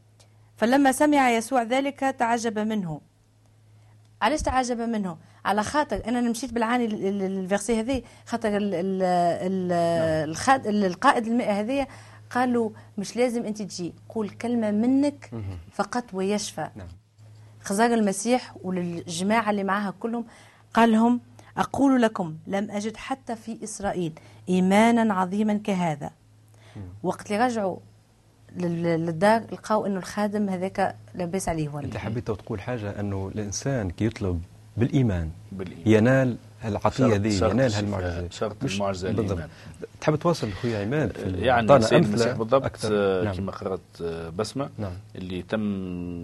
فلما 0.57 0.93
سمع 0.93 1.31
يسوع 1.31 1.63
ذلك 1.63 2.01
تعجب 2.19 2.59
منه. 2.59 3.01
علاش 4.23 4.43
تعجب 4.43 4.81
منه؟ 4.81 5.17
على 5.45 5.63
خاطر 5.63 6.03
أنا 6.07 6.21
مشيت 6.21 6.53
بالعاني 6.53 6.85
الفيرسي 6.85 7.81
هذه 7.81 8.03
خاطر 8.27 8.57
ال 8.57 8.75
ال 8.75 9.03
ال 10.67 10.85
القائد 10.85 11.27
المئة 11.27 11.61
هذه 11.61 11.87
قالوا 12.31 12.71
مش 12.99 13.17
لازم 13.17 13.45
أنت 13.45 13.63
تجي. 13.63 13.95
قول 14.09 14.29
كلمة 14.29 14.71
منك 14.71 15.31
فقط 15.73 16.05
ويشفى. 16.13 16.71
نعم. 16.77 16.89
خزاق 17.69 17.93
المسيح 17.93 18.55
وللجماعة 18.63 19.51
اللي 19.51 19.65
معها 19.65 19.95
كلهم 20.01 20.25
قال 20.75 20.93
لهم 20.93 21.21
أقول 21.57 22.03
لكم 22.03 22.37
لم 22.47 22.71
أجد 22.71 22.97
حتى 22.97 23.37
في 23.37 23.65
إسرائيل 23.65 24.13
إيمانا 24.49 25.15
عظيما 25.15 25.55
كهذا. 25.65 26.11
وقت 27.03 27.31
اللي 27.33 27.45
رجعوا 27.47 27.77
للدار 28.57 29.43
لقاو 29.53 29.87
إنه 29.87 29.99
الخادم 29.99 30.49
هذاك 30.49 30.97
لاباس 31.15 31.49
عليه 31.49 31.69
ولا 31.69 31.85
أنت 31.85 31.97
حبيت 31.97 32.31
تقول 32.31 32.61
حاجة 32.61 33.01
إنه 33.01 33.31
الإنسان 33.35 33.91
كي 33.91 34.05
يطلب 34.05 34.43
بالإيمان, 34.79 35.31
بالإيمان. 35.53 35.83
ينال 35.87 36.37
العطية 36.65 37.17
ذي 37.17 37.37
ينال 37.37 37.73
هالمعجزة 37.73 38.29
شرط 38.31 38.57
المعجزة 38.65 39.11
الايمان 39.11 39.49
تحب 40.01 40.17
تواصل 40.17 40.53
خويا 40.53 40.79
عماد 40.79 41.13
يعني 41.39 41.83
سيد 41.83 42.05
المسيح 42.05 42.33
بالضبط 42.33 42.65
أكثر. 42.65 43.25
نعم. 43.25 43.35
كما 43.35 43.53
قرأت 43.53 44.03
بسمة 44.39 44.69
نعم. 44.79 44.93
اللي 45.17 45.43
تم 45.43 45.63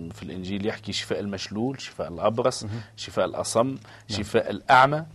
في 0.08 0.22
الإنجيل 0.22 0.66
يحكي 0.66 0.92
شفاء 0.92 1.20
المشلول 1.20 1.80
شفاء 1.80 2.08
الأبرص 2.08 2.66
شفاء 2.96 3.24
الأصم 3.24 3.66
نعم. 3.66 3.78
شفاء 4.08 4.50
الأعمى 4.50 4.96
آه 4.96 5.06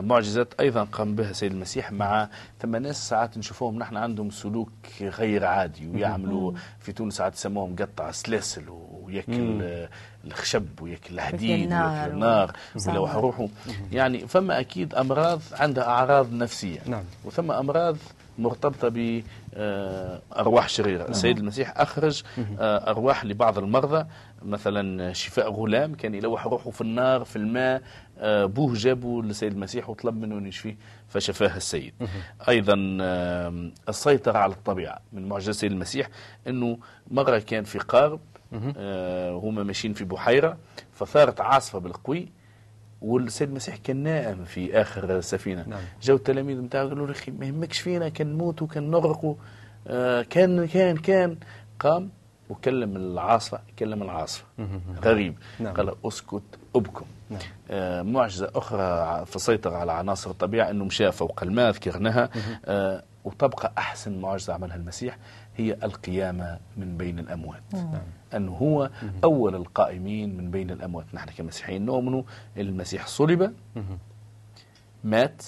معجزات 0.00 0.54
أيضا 0.60 0.84
قام 0.84 1.14
بها 1.14 1.32
سيد 1.32 1.52
المسيح 1.52 1.92
مع 1.92 2.28
ثم 2.60 2.76
ناس 2.76 3.08
ساعات 3.08 3.38
نشوفوهم 3.38 3.78
نحن 3.78 3.96
عندهم 3.96 4.30
سلوك 4.30 4.72
غير 5.00 5.44
عادي 5.44 5.88
ويعملوا 5.88 6.52
في 6.80 6.92
تونس 6.92 7.16
ساعات 7.16 7.34
يسموهم 7.34 7.76
قطع 7.76 8.10
سلاسل 8.10 8.64
وياكل 8.68 9.62
الخشب 10.24 10.66
وياكل 10.80 11.14
الحديد 11.14 11.72
وياكل 11.72 12.12
النار 12.12 12.52
ولو 12.88 13.06
روحوا 13.06 13.48
يعني 13.92 14.18
فما 14.28 14.60
أكيد 14.60 14.94
أمراض 14.94 15.40
عندها 15.52 15.84
أعراض 15.84 16.32
نفسية. 16.32 16.80
نعم. 16.86 17.04
وثم 17.24 17.50
أمراض 17.50 17.96
مرتبطة 18.38 18.88
بأرواح 18.88 20.64
آه، 20.64 20.68
شريرة. 20.68 21.02
نعم. 21.02 21.10
السيد 21.10 21.38
المسيح 21.38 21.80
أخرج 21.80 22.22
آه، 22.58 22.90
أرواح 22.90 23.24
لبعض 23.24 23.58
المرضى 23.58 24.06
مثلا 24.42 25.12
شفاء 25.12 25.50
غلام 25.52 25.94
كان 25.94 26.14
يلوح 26.14 26.46
روحه 26.46 26.70
في 26.70 26.80
النار 26.80 27.24
في 27.24 27.36
الماء 27.36 27.82
آه، 28.18 28.44
بوه 28.44 28.74
جابوا 28.74 29.22
للسيد 29.22 29.52
المسيح 29.52 29.90
وطلب 29.90 30.16
منه 30.20 30.38
أن 30.38 30.46
يشفيه 30.46 30.76
فشفاه 31.08 31.56
السيد. 31.56 31.94
أيضا 32.48 32.74
السيطرة 33.88 34.38
على 34.38 34.52
الطبيعة 34.52 34.98
من 35.12 35.28
معجزة 35.28 35.50
السيد 35.50 35.72
المسيح 35.72 36.08
أنه 36.46 36.78
مرة 37.10 37.38
كان 37.38 37.64
في 37.64 37.78
قارب 37.78 38.20
هما 39.42 39.62
ماشيين 39.62 39.94
في 39.94 40.04
بحيرة 40.04 40.56
فثارت 40.92 41.40
عاصفة 41.40 41.78
بالقوي 41.78 42.28
والسيد 43.02 43.48
المسيح 43.48 43.76
كان 43.76 43.96
نائم 43.96 44.44
في 44.44 44.80
آخر 44.80 45.16
السفينه 45.18 45.64
نعم. 45.68 45.80
جاو 46.02 46.16
التلاميذ 46.16 46.60
نتاعو 46.60 46.88
قالوا 46.88 47.06
له 47.06 47.12
أخي 47.12 47.30
ما 47.30 47.46
يهمكش 47.46 47.78
فينا 47.78 48.08
كان 48.08 48.26
نموتوا 48.26 48.66
كان 48.66 48.90
نغرقوا 48.90 49.34
آه 49.86 50.22
كان 50.22 50.66
كان 50.66 50.96
كان. 50.96 51.36
قام 51.80 52.10
وكلم 52.50 52.96
العاصفة 52.96 53.60
كلم 53.78 54.02
العاصفة. 54.02 54.44
غريب. 55.04 55.34
نعم. 55.60 55.74
قال 55.74 55.94
أسكت 56.04 56.42
أبكم. 56.76 57.04
نعم. 57.30 57.40
آه 57.70 58.02
معجزة 58.02 58.50
أخرى 58.54 59.26
في 59.26 59.36
السيطرة 59.36 59.76
على 59.76 59.92
عناصر 59.92 60.30
الطبيعة 60.30 60.70
إنه 60.70 60.84
مشى 60.84 61.12
فوق 61.12 61.42
الماء 61.42 61.70
ذكرناها 61.70 62.30
آه 62.64 63.02
وتبقى 63.28 63.72
أحسن 63.78 64.20
معجزه 64.20 64.54
عملها 64.54 64.76
المسيح 64.76 65.18
هي 65.56 65.72
القيامة 65.72 66.58
من 66.76 66.96
بين 66.96 67.18
الأموات. 67.18 67.62
نعم. 67.72 67.98
أنه 68.34 68.52
هو 68.52 68.90
أول 69.24 69.54
القائمين 69.54 70.36
من 70.36 70.50
بين 70.50 70.70
الأموات. 70.70 71.06
نحن 71.14 71.30
كمسيحيين 71.30 71.86
نؤمن 71.86 72.24
المسيح 72.56 73.06
صلب 73.06 73.54
مات 75.04 75.42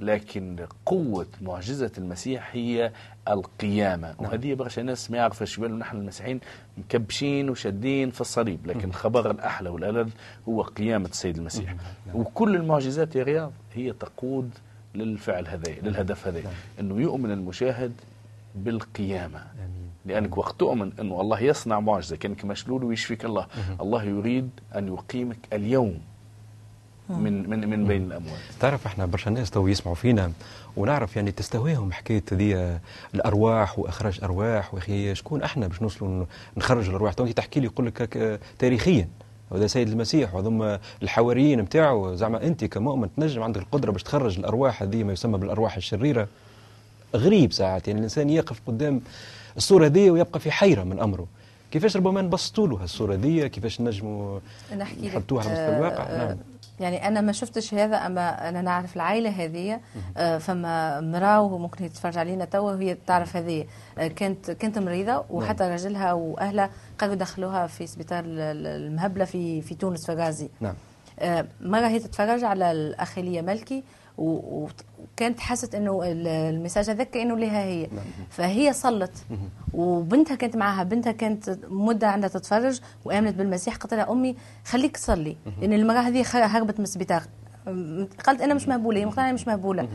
لكن 0.00 0.66
قوة 0.86 1.26
معجزة 1.42 1.92
المسيح 1.98 2.50
هي 2.52 2.92
القيامة. 3.28 4.08
نعم. 4.08 4.16
وهذه 4.20 4.54
برشا 4.54 4.80
ناس 4.80 5.10
ما 5.10 5.16
يعرفش 5.16 5.56
بالهم 5.56 5.78
نحن 5.78 5.96
المسيحيين 5.96 6.40
مكبشين 6.78 7.50
وشادين 7.50 8.10
في 8.10 8.20
الصليب 8.20 8.66
لكن 8.66 8.88
الخبر 8.88 9.30
الأحلى 9.30 9.68
والألذ 9.68 10.10
هو 10.48 10.62
قيامة 10.62 11.08
السيد 11.08 11.36
المسيح. 11.36 11.74
نعم. 12.06 12.16
وكل 12.16 12.56
المعجزات 12.56 13.16
يا 13.16 13.22
رياض 13.22 13.52
هي 13.74 13.92
تقود 13.92 14.50
للفعل 14.94 15.48
هذا 15.48 15.72
للهدف 15.82 16.26
هذا 16.26 16.40
نعم. 16.40 16.52
أنه 16.80 17.00
يؤمن 17.00 17.30
المشاهد 17.30 17.92
بالقيامة. 18.54 19.38
آمين. 19.38 19.90
لأنك 20.06 20.38
وقت 20.38 20.60
تؤمن 20.60 20.92
أنه 21.00 21.20
الله 21.20 21.40
يصنع 21.40 21.80
معجزة. 21.80 22.16
كأنك 22.16 22.44
مشلول 22.44 22.84
ويشفيك 22.84 23.24
الله. 23.24 23.46
الله 23.80 24.04
يريد 24.04 24.50
أن 24.76 24.88
يقيمك 24.88 25.38
اليوم 25.52 26.00
من 27.08 27.50
من 27.50 27.70
من 27.70 27.86
بين 27.86 28.02
الاموات 28.02 28.38
تعرف 28.60 28.86
إحنا 28.86 29.06
برشا 29.06 29.30
ناس 29.30 29.50
تو 29.50 29.66
يسمعوا 29.66 29.96
فينا. 29.96 30.32
ونعرف 30.76 31.16
يعني 31.16 31.32
تستهويهم 31.32 31.92
حكاية 31.92 32.22
ذي 32.34 32.78
الأرواح 33.14 33.78
وإخراج 33.78 34.18
أرواح. 34.22 34.74
واخي 34.74 35.14
شكون 35.14 35.42
أحنا 35.42 35.66
باش 35.66 35.82
نوصلوا 35.82 36.24
نخرج 36.56 36.88
الأرواح؟ 36.88 37.12
تو 37.12 37.26
تحكي 37.26 37.60
لي 37.60 37.66
يقول 37.66 37.86
لك 37.86 38.40
تاريخيا. 38.58 39.08
وهذا 39.54 39.66
سيد 39.66 39.88
المسيح 39.88 40.34
وهذوما 40.34 40.80
الحواريين 41.02 41.60
نتاعو 41.60 42.14
زعما 42.14 42.46
أنت 42.46 42.64
كمؤمن 42.64 43.08
تنجم 43.16 43.42
عندك 43.42 43.60
القدرة 43.60 43.90
باش 43.90 44.02
تخرج 44.02 44.38
الأرواح 44.38 44.82
هذه 44.82 45.04
ما 45.04 45.12
يسمى 45.12 45.38
بالأرواح 45.38 45.76
الشريرة. 45.76 46.28
غريب 47.16 47.52
ساعات 47.52 47.88
يعني 47.88 47.98
الإنسان 47.98 48.30
يقف 48.30 48.60
قدام 48.66 49.00
الصورة 49.56 49.88
دي 49.88 50.10
ويبقى 50.10 50.40
في 50.40 50.50
حيرة 50.50 50.82
من 50.82 51.00
أمره. 51.00 51.26
كيفاش 51.70 51.96
ربما 51.96 52.22
نبسطوا 52.22 52.68
له 52.68 52.84
الصورة 52.84 53.14
دي 53.14 53.48
كيفاش 53.48 53.80
نجموا 53.80 54.40
نحطوها 55.02 55.42
على 55.44 55.52
مستوى 55.52 55.76
الواقع؟ 55.76 56.02
آه 56.04 56.18
نعم. 56.28 56.36
يعني 56.80 57.08
أنا 57.08 57.20
ما 57.20 57.32
شفتش 57.32 57.74
هذا 57.74 57.96
أما 57.96 58.48
أنا 58.48 58.62
نعرف 58.62 58.96
العائلة 58.96 59.30
هذه 59.30 59.80
آه 60.16 60.38
فما 60.38 61.00
مراة 61.00 61.58
ممكن 61.58 61.92
تتفرج 61.92 62.18
علينا 62.18 62.44
توا 62.44 62.72
وهي 62.72 62.96
تعرف 63.06 63.36
هذه 63.36 63.66
آه 63.98 64.06
كانت 64.06 64.50
كانت 64.50 64.78
مريضة 64.78 65.24
وحتى 65.30 65.62
نعم. 65.62 65.72
راجلها 65.72 66.12
وأهلها 66.12 66.70
قالوا 66.98 67.14
دخلوها 67.14 67.66
في 67.66 67.86
سبيطار 67.86 68.24
المهبلة 68.26 69.24
في 69.24 69.62
في 69.62 69.74
تونس 69.74 70.06
في 70.06 70.12
غازي 70.12 70.48
نعم 70.60 70.74
آه 71.18 71.46
مرة 71.60 71.86
هي 71.86 71.98
تتفرج 71.98 72.44
على 72.44 72.72
الأخ 72.72 73.18
ملكي 73.18 73.84
وكانت 74.18 75.40
حست 75.40 75.74
إنه 75.74 76.00
المساج 76.04 76.90
هذاك 76.90 77.10
كأنه 77.10 77.36
لها 77.36 77.64
هي 77.64 77.86
نعم. 77.86 78.04
فهي 78.30 78.72
صلت. 78.72 79.24
وبنتها 79.72 80.34
كانت 80.34 80.56
معها. 80.56 80.82
بنتها 80.82 81.12
كانت 81.12 81.58
مدة 81.68 82.08
عندها 82.08 82.28
تتفرج 82.28 82.80
وآمنت 83.04 83.34
بالمسيح 83.34 83.76
قالت 83.76 83.94
لها 83.94 84.12
أمي 84.12 84.36
خليك 84.64 84.96
تصلي. 84.96 85.36
لأن 85.60 85.72
المرأة 85.72 86.00
هذه 86.00 86.24
هربت 86.34 86.78
من 86.78 86.84
السبيطار. 86.84 87.22
قالت 88.26 88.40
أنا 88.40 88.54
مش 88.54 88.68
مهبولة 88.68 89.00
هي 89.00 89.06
مقتنعة 89.06 89.32
مش 89.32 89.46
مهبولة. 89.46 89.88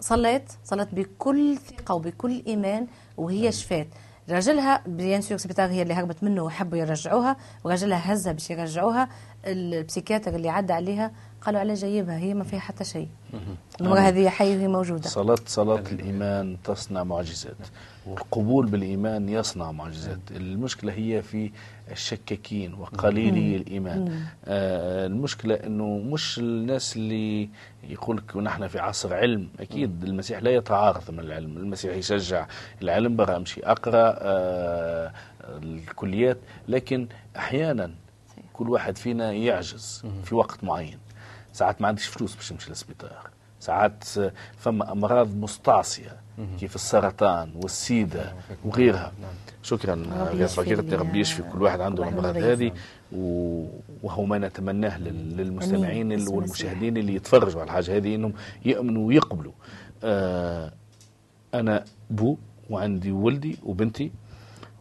صليت. 0.00 0.52
صلت 0.64 0.88
بكل 0.94 1.58
ثقة 1.58 1.94
وبكل 1.94 2.42
إيمان 2.46 2.86
وهي. 3.16 3.52
شفات. 3.52 3.88
راجلها 4.30 4.82
بيان 4.86 5.20
سور 5.20 5.38
سبيطار 5.38 5.70
هي 5.70 5.82
اللي 5.82 5.94
هربت 5.94 6.24
منه 6.24 6.42
وحبوا 6.42 6.78
يرجعوها 6.78 7.36
وراجلها 7.64 8.12
هزها 8.12 8.32
باش 8.32 8.50
يرجعوها. 8.50 9.08
البسيكاتر 9.46 10.34
اللي 10.34 10.48
عدى 10.48 10.72
عليها 10.72 11.12
قالوا 11.46 11.60
على 11.60 11.74
جايبها 11.74 12.18
هي 12.18 12.34
ما 12.34 12.44
فيها 12.44 12.60
حتى 12.60 12.84
شيء. 12.84 13.08
المرأة 13.80 14.00
هذه 14.00 14.28
حية 14.28 14.56
وهي 14.56 14.68
موجودة. 14.68 15.08
صلاة 15.08 15.38
صلاة 15.46 15.82
الإيمان 15.92 16.56
تصنع 16.64 17.04
معجزات. 17.04 17.56
والقبول 18.06 18.66
بالإيمان 18.66 19.28
يصنع 19.28 19.72
معجزات. 19.72 20.18
المشكلة 20.30 20.92
هي 20.92 21.22
في 21.22 21.50
الشكاكين 21.90 22.74
وقليلي 22.74 23.56
الإيمان. 23.56 24.24
آه 24.44 25.06
المشكلة 25.06 25.54
أنه 25.54 25.98
مش 25.98 26.38
الناس 26.38 26.96
اللي 26.96 27.48
يقول 27.88 28.16
لك 28.16 28.36
نحن 28.36 28.66
في 28.66 28.78
عصر 28.78 29.14
علم. 29.14 29.48
أكيد 29.60 30.04
المسيح 30.04 30.42
لا 30.42 30.50
يتعارض 30.50 31.10
من 31.10 31.20
العلم. 31.20 31.56
المسيح 31.56 31.94
يشجع 31.96 32.46
العلم 32.82 33.16
برا 33.16 33.36
أمشي 33.36 33.60
أقرأ 33.66 34.14
آه 34.18 35.12
الكليات. 35.62 36.38
لكن 36.68 37.08
أحيانا 37.36 37.90
كل 38.52 38.68
واحد 38.68 38.98
فينا 38.98 39.32
يعجز 39.32 40.04
في 40.24 40.34
وقت 40.34 40.64
معين. 40.64 40.98
ساعات 41.54 41.82
ما 41.82 41.88
عندكش 41.88 42.06
فلوس 42.06 42.34
باش 42.34 42.48
تمشي 42.48 42.70
للسبيطار. 42.70 43.30
ساعات 43.60 44.04
فما 44.56 44.92
أمراض 44.92 45.34
مستعصية 45.36 46.16
كيف 46.60 46.74
السرطان 46.74 47.52
والسيدة 47.62 48.32
وغيرها. 48.64 49.12
شكرا 49.62 49.94
فكرة 50.46 50.96
ربي 50.96 51.20
يشفي 51.20 51.42
كل 51.42 51.62
واحد 51.62 51.80
عنده 51.80 52.02
الأمراض 52.08 52.36
هذه 52.36 52.72
وهو 54.02 54.24
ما 54.24 54.38
نتمناه 54.38 54.98
للمستمعين 54.98 56.28
والمشاهدين 56.28 56.96
اللي 56.96 57.14
يتفرجوا 57.14 57.60
على 57.60 57.68
الحاجة 57.68 57.96
هذه 57.96 58.14
إنهم 58.14 58.32
يؤمنوا 58.64 59.06
ويقبلوا. 59.08 59.52
آه 60.04 60.72
أنا 61.54 61.84
بو 62.10 62.36
وعندي 62.70 63.12
ولدي 63.12 63.58
وبنتي 63.62 64.12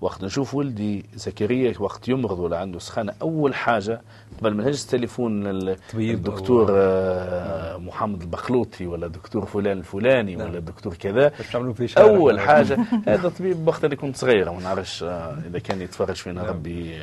وقت 0.04 0.24
نشوف 0.24 0.56
ولدي 0.56 1.06
زكريا 1.16 1.74
وقت 1.80 2.08
يمرض 2.08 2.40
ولا 2.40 2.58
عنده 2.58 2.80
سخانة 2.80 3.14
أول 3.22 3.56
حاجة 3.56 4.02
قبل 4.40 4.54
ما 4.54 4.64
نهز 4.64 4.84
التليفون 4.84 5.48
للدكتور 5.48 6.68
آه 6.72 7.78
محمد 7.78 8.22
البخلوطي 8.22 8.88
ولا 8.88 9.08
دكتور 9.08 9.46
فلان 9.46 9.78
الفلاني 9.78 10.36
نعم. 10.36 10.50
ولا 10.50 10.60
دكتور 10.60 10.94
كذا 10.94 11.32
أول 11.98 12.40
حاجة 12.40 12.78
هذا 13.08 13.30
طبيب 13.30 13.68
وقت 13.68 13.86
اللي 13.86 13.96
كنت 13.96 14.18
صغيرة 14.18 14.52
ما 14.52 14.62
نعرفش 14.62 15.04
آه 15.04 15.38
إذا 15.48 15.60
كان 15.60 15.82
يتفرج 15.82 16.16
فينا 16.16 16.42
نعم. 16.42 16.50
ربي 16.50 17.00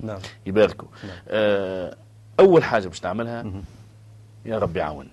نعم. 0.00 0.18
يباركه 0.46 0.86
نعم. 1.04 1.16
آه 1.28 1.96
أول 2.40 2.64
حاجة 2.64 2.88
باش 2.88 3.04
نعملها 3.04 3.52
يا 4.44 4.58
ربي 4.58 4.82
عاوني 4.82 5.08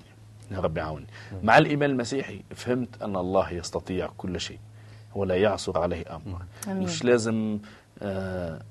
يا 0.52 0.60
ربي 0.60 0.82
عاوني 0.82 1.06
نعم. 1.32 1.46
مع 1.46 1.58
الإيمان 1.58 1.90
المسيحي 1.90 2.42
فهمت 2.56 3.02
أن 3.02 3.16
الله 3.16 3.54
يستطيع 3.54 4.10
كل 4.18 4.40
شيء 4.40 4.60
ولا 5.16 5.36
يعصر 5.36 5.78
عليه 5.80 6.04
أمر 6.16 6.42
أمين. 6.68 6.84
مش 6.84 7.04
لازم 7.04 7.60
آه 8.02 8.62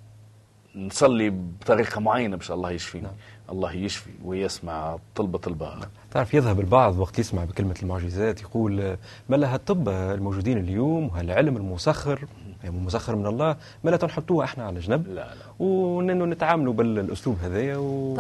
نصلي 0.77 1.31
بطريقة 1.31 2.01
معينة 2.01 2.37
باش 2.37 2.51
الله 2.51 2.71
يشفيني 2.71 3.05
نعم. 3.05 3.15
الله 3.51 3.73
يشفي 3.73 4.11
ويسمع 4.25 4.99
طلبة 5.15 5.39
طلبة 5.39 5.75
نعم. 5.75 5.89
تعرف 6.11 6.35
يذهب 6.35 6.61
البعض 6.61 6.99
وقت 6.99 7.19
يسمع 7.19 7.45
بكلمة 7.45 7.75
المعجزات 7.83 8.43
يقول 8.43 8.97
ما 9.29 9.37
لها 9.37 9.57
الطب 9.57 9.89
الموجودين 9.89 10.59
اليوم 10.59 11.07
وهالعلم 11.07 11.57
المسخر 11.57 12.25
يعني 12.65 12.79
مسخر 12.79 13.17
من 13.17 13.27
الله 13.27 13.57
ما 13.85 13.91
لا 13.91 13.97
تنحطوها 13.97 14.45
إحنا 14.45 14.65
على 14.65 14.81
جنب 14.81 15.07
لا 15.07 15.15
لا 15.15 15.35
ونتعاملوا 15.59 16.27
نتعاملوا 16.27 16.73
بالأسلوب 16.73 17.37
هذايا 17.43 17.77
و... 17.77 18.17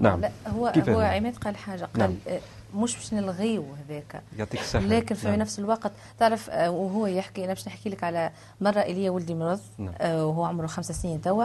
نعم. 0.00 0.20
لا 0.20 0.30
هو 0.46 0.72
هو 0.88 1.00
عماد 1.00 1.36
قال 1.36 1.56
حاجة 1.56 1.84
قال 1.84 1.98
نعم. 1.98 2.14
آه، 2.28 2.40
مش 2.76 2.96
باش 2.96 3.14
نلغيو 3.14 3.64
هذاك. 3.88 4.22
يعطيك 4.38 4.60
الصحة. 4.60 4.82
لكن 4.82 5.14
في 5.14 5.28
نعم. 5.28 5.38
نفس 5.38 5.58
الوقت 5.58 5.92
تعرف 6.18 6.50
آه، 6.50 6.70
وهو 6.70 7.06
يحكي 7.06 7.44
أنا 7.44 7.52
باش 7.52 7.66
نحكي 7.66 7.88
لك 7.88 8.04
على 8.04 8.30
مرة 8.60 8.80
إلي 8.80 9.10
ولدي 9.10 9.34
مرض 9.34 9.60
نعم. 9.78 9.94
آه 10.00 10.26
وهو 10.26 10.44
عمره 10.44 10.66
خمس 10.66 10.92
سنين 10.92 11.20
توا. 11.20 11.44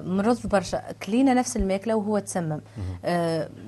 مرض 0.00 0.46
برشا. 0.46 0.82
كلينا 1.06 1.34
نفس 1.34 1.56
الماكلة 1.56 1.94
وهو 1.94 2.18
تسمم. 2.18 2.60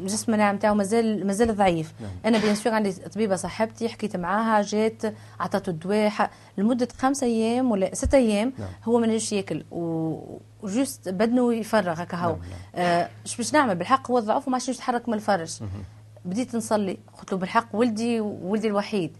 جسم 0.02 0.32
المناعة 0.32 0.52
نتاعو 0.52 0.74
مازال 0.74 1.26
مازال 1.26 1.56
ضعيف. 1.56 1.92
نعم. 2.00 2.10
أنا 2.24 2.38
بيان 2.38 2.54
سور 2.54 2.72
عندي 2.72 2.92
طبيبة 2.92 3.36
صاحبتي 3.36 3.88
حكيت 3.88 4.16
معاها 4.16 4.62
جات 4.62 5.02
عطاته 5.40 5.70
الدواء 5.70 6.30
لمدة 6.58 6.88
خمسة 6.98 7.26
أيام 7.26 7.70
ولا 7.70 7.94
ستة 7.94 8.18
أيام 8.18 8.52
نعم. 8.58 8.68
هو 8.84 8.98
ما 8.98 9.06
نجمش 9.06 9.32
ياكل. 9.32 9.64
و 9.70 10.14
و 10.64 10.72
juste 10.72 11.08
بدنه 11.08 11.54
يفرغ 11.54 12.02
هكا 12.02 12.16
هو. 12.16 12.36
آه 12.74 13.08
باش 13.38 13.54
نعمل 13.54 13.74
بالحق 13.74 14.10
هو 14.10 14.18
ضعف 14.18 14.48
وما 14.48 14.56
عادش 14.56 14.68
يتحرك 14.68 15.08
من 15.08 15.14
الفرش 15.14 15.62
بديت 16.24 16.56
نصلي 16.56 16.98
قلت 17.18 17.32
له 17.32 17.38
بالحق 17.38 17.68
ولدي 17.72 18.20
ولدي 18.20 18.68
الوحيد. 18.68 19.16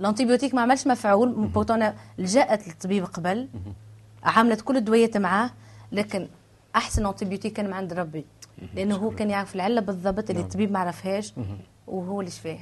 ال 0.00 0.04
antibiotique 0.04 0.54
ما 0.54 0.62
عملش 0.62 0.86
مفعول 0.86 1.32
بوتونا 1.46 1.94
لجأت 2.18 2.68
للطبيب 2.68 3.04
قبل 3.04 3.48
عملت 4.24 4.60
كل 4.60 4.76
الدويات 4.76 5.16
معاه 5.16 5.50
لكن 5.92 6.28
أحسن 6.76 7.06
antibiotique 7.06 7.52
كان 7.52 7.66
من 7.66 7.72
عند 7.72 7.92
ربي. 7.92 8.24
لأنه 8.74 8.96
هو 8.96 9.10
كان 9.10 9.30
يعرف 9.30 9.54
العلة 9.54 9.80
بالضبط 9.80 10.30
اللي 10.30 10.34
نعم. 10.34 10.44
الطبيب 10.44 10.72
ما 10.72 10.78
عرفهاش. 10.78 11.34
وهو 11.86 12.20
اللي 12.20 12.30
شفاه 12.30 12.58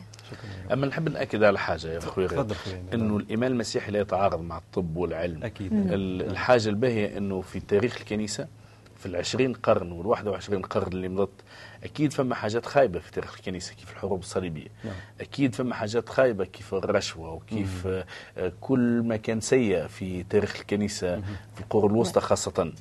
أما 0.72 0.86
نحب 0.86 1.08
نأكد 1.08 1.42
على 1.42 1.58
حاجة 1.58 1.86
يا 1.92 1.98
أخوي 1.98 2.26
غير 2.26 2.46
إنه 2.94 3.16
الايمان 3.16 3.52
المسيحي 3.52 3.90
لا 3.92 4.00
يتعارض 4.00 4.40
مع 4.40 4.58
الطب 4.58 4.96
والعلم. 4.96 5.44
أكيد. 5.44 5.70
الحاجة 5.72 6.68
الباهية 6.68 7.18
إنه 7.18 7.40
في 7.40 7.60
تاريخ 7.60 7.96
الكنيسة 8.00 8.48
في 8.96 9.06
العشرين 9.06 9.52
قرن 9.52 9.92
والواحد 9.92 10.26
وعشرين 10.26 10.62
قرن 10.62 10.92
اللي 10.92 11.08
مضت 11.08 11.42
أكيد 11.84 12.12
فما 12.12 12.34
حاجات 12.34 12.66
خايبة 12.66 12.98
في 12.98 13.10
تاريخ 13.12 13.34
الكنيسة 13.36 13.74
كيف 13.74 13.90
الحروب 13.92 14.20
الصليبية. 14.20 14.68
نعم. 14.84 14.94
أكيد 15.20 15.54
فما 15.54 15.74
حاجات 15.74 16.08
خايبة 16.08 16.44
كيف 16.44 16.74
الرشوة 16.74 17.32
وكيف 17.32 17.86
مم. 17.86 18.04
آه، 18.38 18.52
كل 18.60 19.02
ما 19.04 19.16
كان 19.16 19.40
سيء 19.40 19.86
في 19.86 20.22
تاريخ 20.22 20.56
الكنيسة 20.60 21.16
مم. 21.16 21.22
في 21.54 21.60
القرون 21.60 21.90
الوسطى 21.90 22.20
نعم. 22.20 22.28
خاصة. 22.28 22.72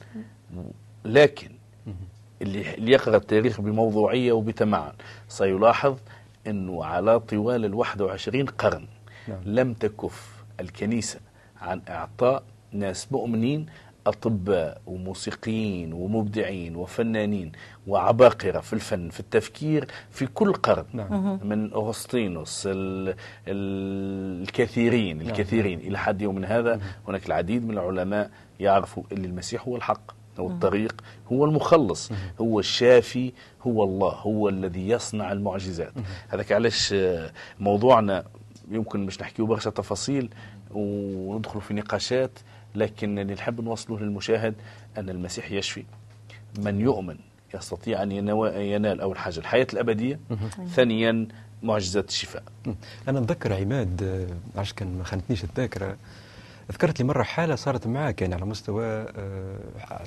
لكن 1.05 1.51
اللي 2.41 2.73
اللي 2.75 2.91
يقرأ 2.91 3.17
التاريخ 3.17 3.61
بموضوعية 3.61 4.31
وبتمعن 4.31 4.91
سيلاحظ 5.27 5.97
أنه 6.47 6.85
على 6.85 7.19
طوال 7.19 7.65
الواحد 7.65 8.01
وعشرين 8.01 8.45
قرن 8.45 8.85
نعم. 9.27 9.41
لم 9.45 9.73
تكف 9.73 10.43
الكنيسة 10.59 11.19
عن 11.61 11.81
إعطاء 11.89 12.43
ناس 12.71 13.11
مؤمنين 13.11 13.65
أطباء 14.07 14.81
وموسيقيين 14.87 15.93
ومبدعين 15.93 16.75
وفنانين 16.75 17.51
وعباقرة 17.87 18.59
في 18.59 18.73
الفن 18.73 19.09
في 19.09 19.19
التفكير 19.19 19.87
في 20.11 20.25
كل 20.25 20.53
قرن 20.53 20.85
نعم. 20.93 21.39
من 21.43 21.73
أغسطينوس 21.73 22.67
ال 22.71 23.15
الكثيرين 23.47 25.17
نعم. 25.17 25.27
الكثيرين 25.27 25.79
إلى 25.79 25.97
حد 25.97 26.21
يومنا 26.21 26.59
هذا 26.59 26.81
هناك 27.07 27.25
العديد 27.25 27.65
من 27.65 27.71
العلماء 27.71 28.31
يعرفوا 28.59 29.03
أن 29.11 29.25
المسيح 29.25 29.67
هو 29.67 29.75
الحق 29.75 30.22
هو 30.39 30.47
الطريق 30.47 31.01
هو 31.31 31.45
المخلص 31.45 32.11
هو 32.41 32.59
الشافي 32.59 33.31
هو 33.67 33.83
الله 33.83 34.09
هو 34.09 34.49
الذي 34.49 34.89
يصنع 34.89 35.31
المعجزات. 35.31 35.93
هذاك 36.29 36.51
علاش 36.51 36.95
موضوعنا 37.59 38.23
يمكن 38.71 39.05
مش 39.05 39.21
نحكيه 39.21 39.43
برشا 39.43 39.69
تفاصيل 39.69 40.29
وندخل 40.71 41.61
في 41.61 41.73
نقاشات 41.73 42.31
لكن 42.75 43.19
اللي 43.19 43.33
نحب 43.33 43.61
نوصله 43.61 43.99
للمشاهد 43.99 44.55
أن 44.97 45.09
المسيح 45.09 45.51
يشفي. 45.51 45.83
من 46.59 46.81
يؤمن 46.81 47.15
يستطيع 47.55 48.03
أن 48.03 48.11
ينال 48.11 49.01
أول 49.01 49.17
حاجة 49.17 49.39
الحياة 49.39 49.67
الأبدية 49.73 50.19
ثانيا 50.69 51.27
معجزات 51.63 52.09
الشفاء. 52.09 52.43
أنا 53.07 53.19
نذكر 53.19 53.53
عماد 53.53 54.03
آه، 54.03 54.59
عشان 54.59 54.75
كان 54.75 54.97
ما 54.97 55.03
خانتنيش 55.03 55.43
الذاكرة. 55.43 55.97
ذكرت 56.71 56.99
لي 56.99 57.05
مرة 57.05 57.23
حالة 57.23 57.55
صارت 57.55 57.87
معك 57.87 58.21
يعني 58.21 58.35
على 58.35 58.45
مستوى 58.45 58.85
آه، 58.85 59.59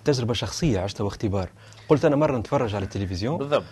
تجربة 0.04 0.34
شخصية 0.34 0.80
عشتها 0.80 1.04
واختبار 1.04 1.48
قلت 1.88 2.04
أنا 2.04 2.16
مرة 2.16 2.38
نتفرج 2.38 2.74
على 2.74 2.84
التلفزيون. 2.84 3.38
بالضبط. 3.38 3.64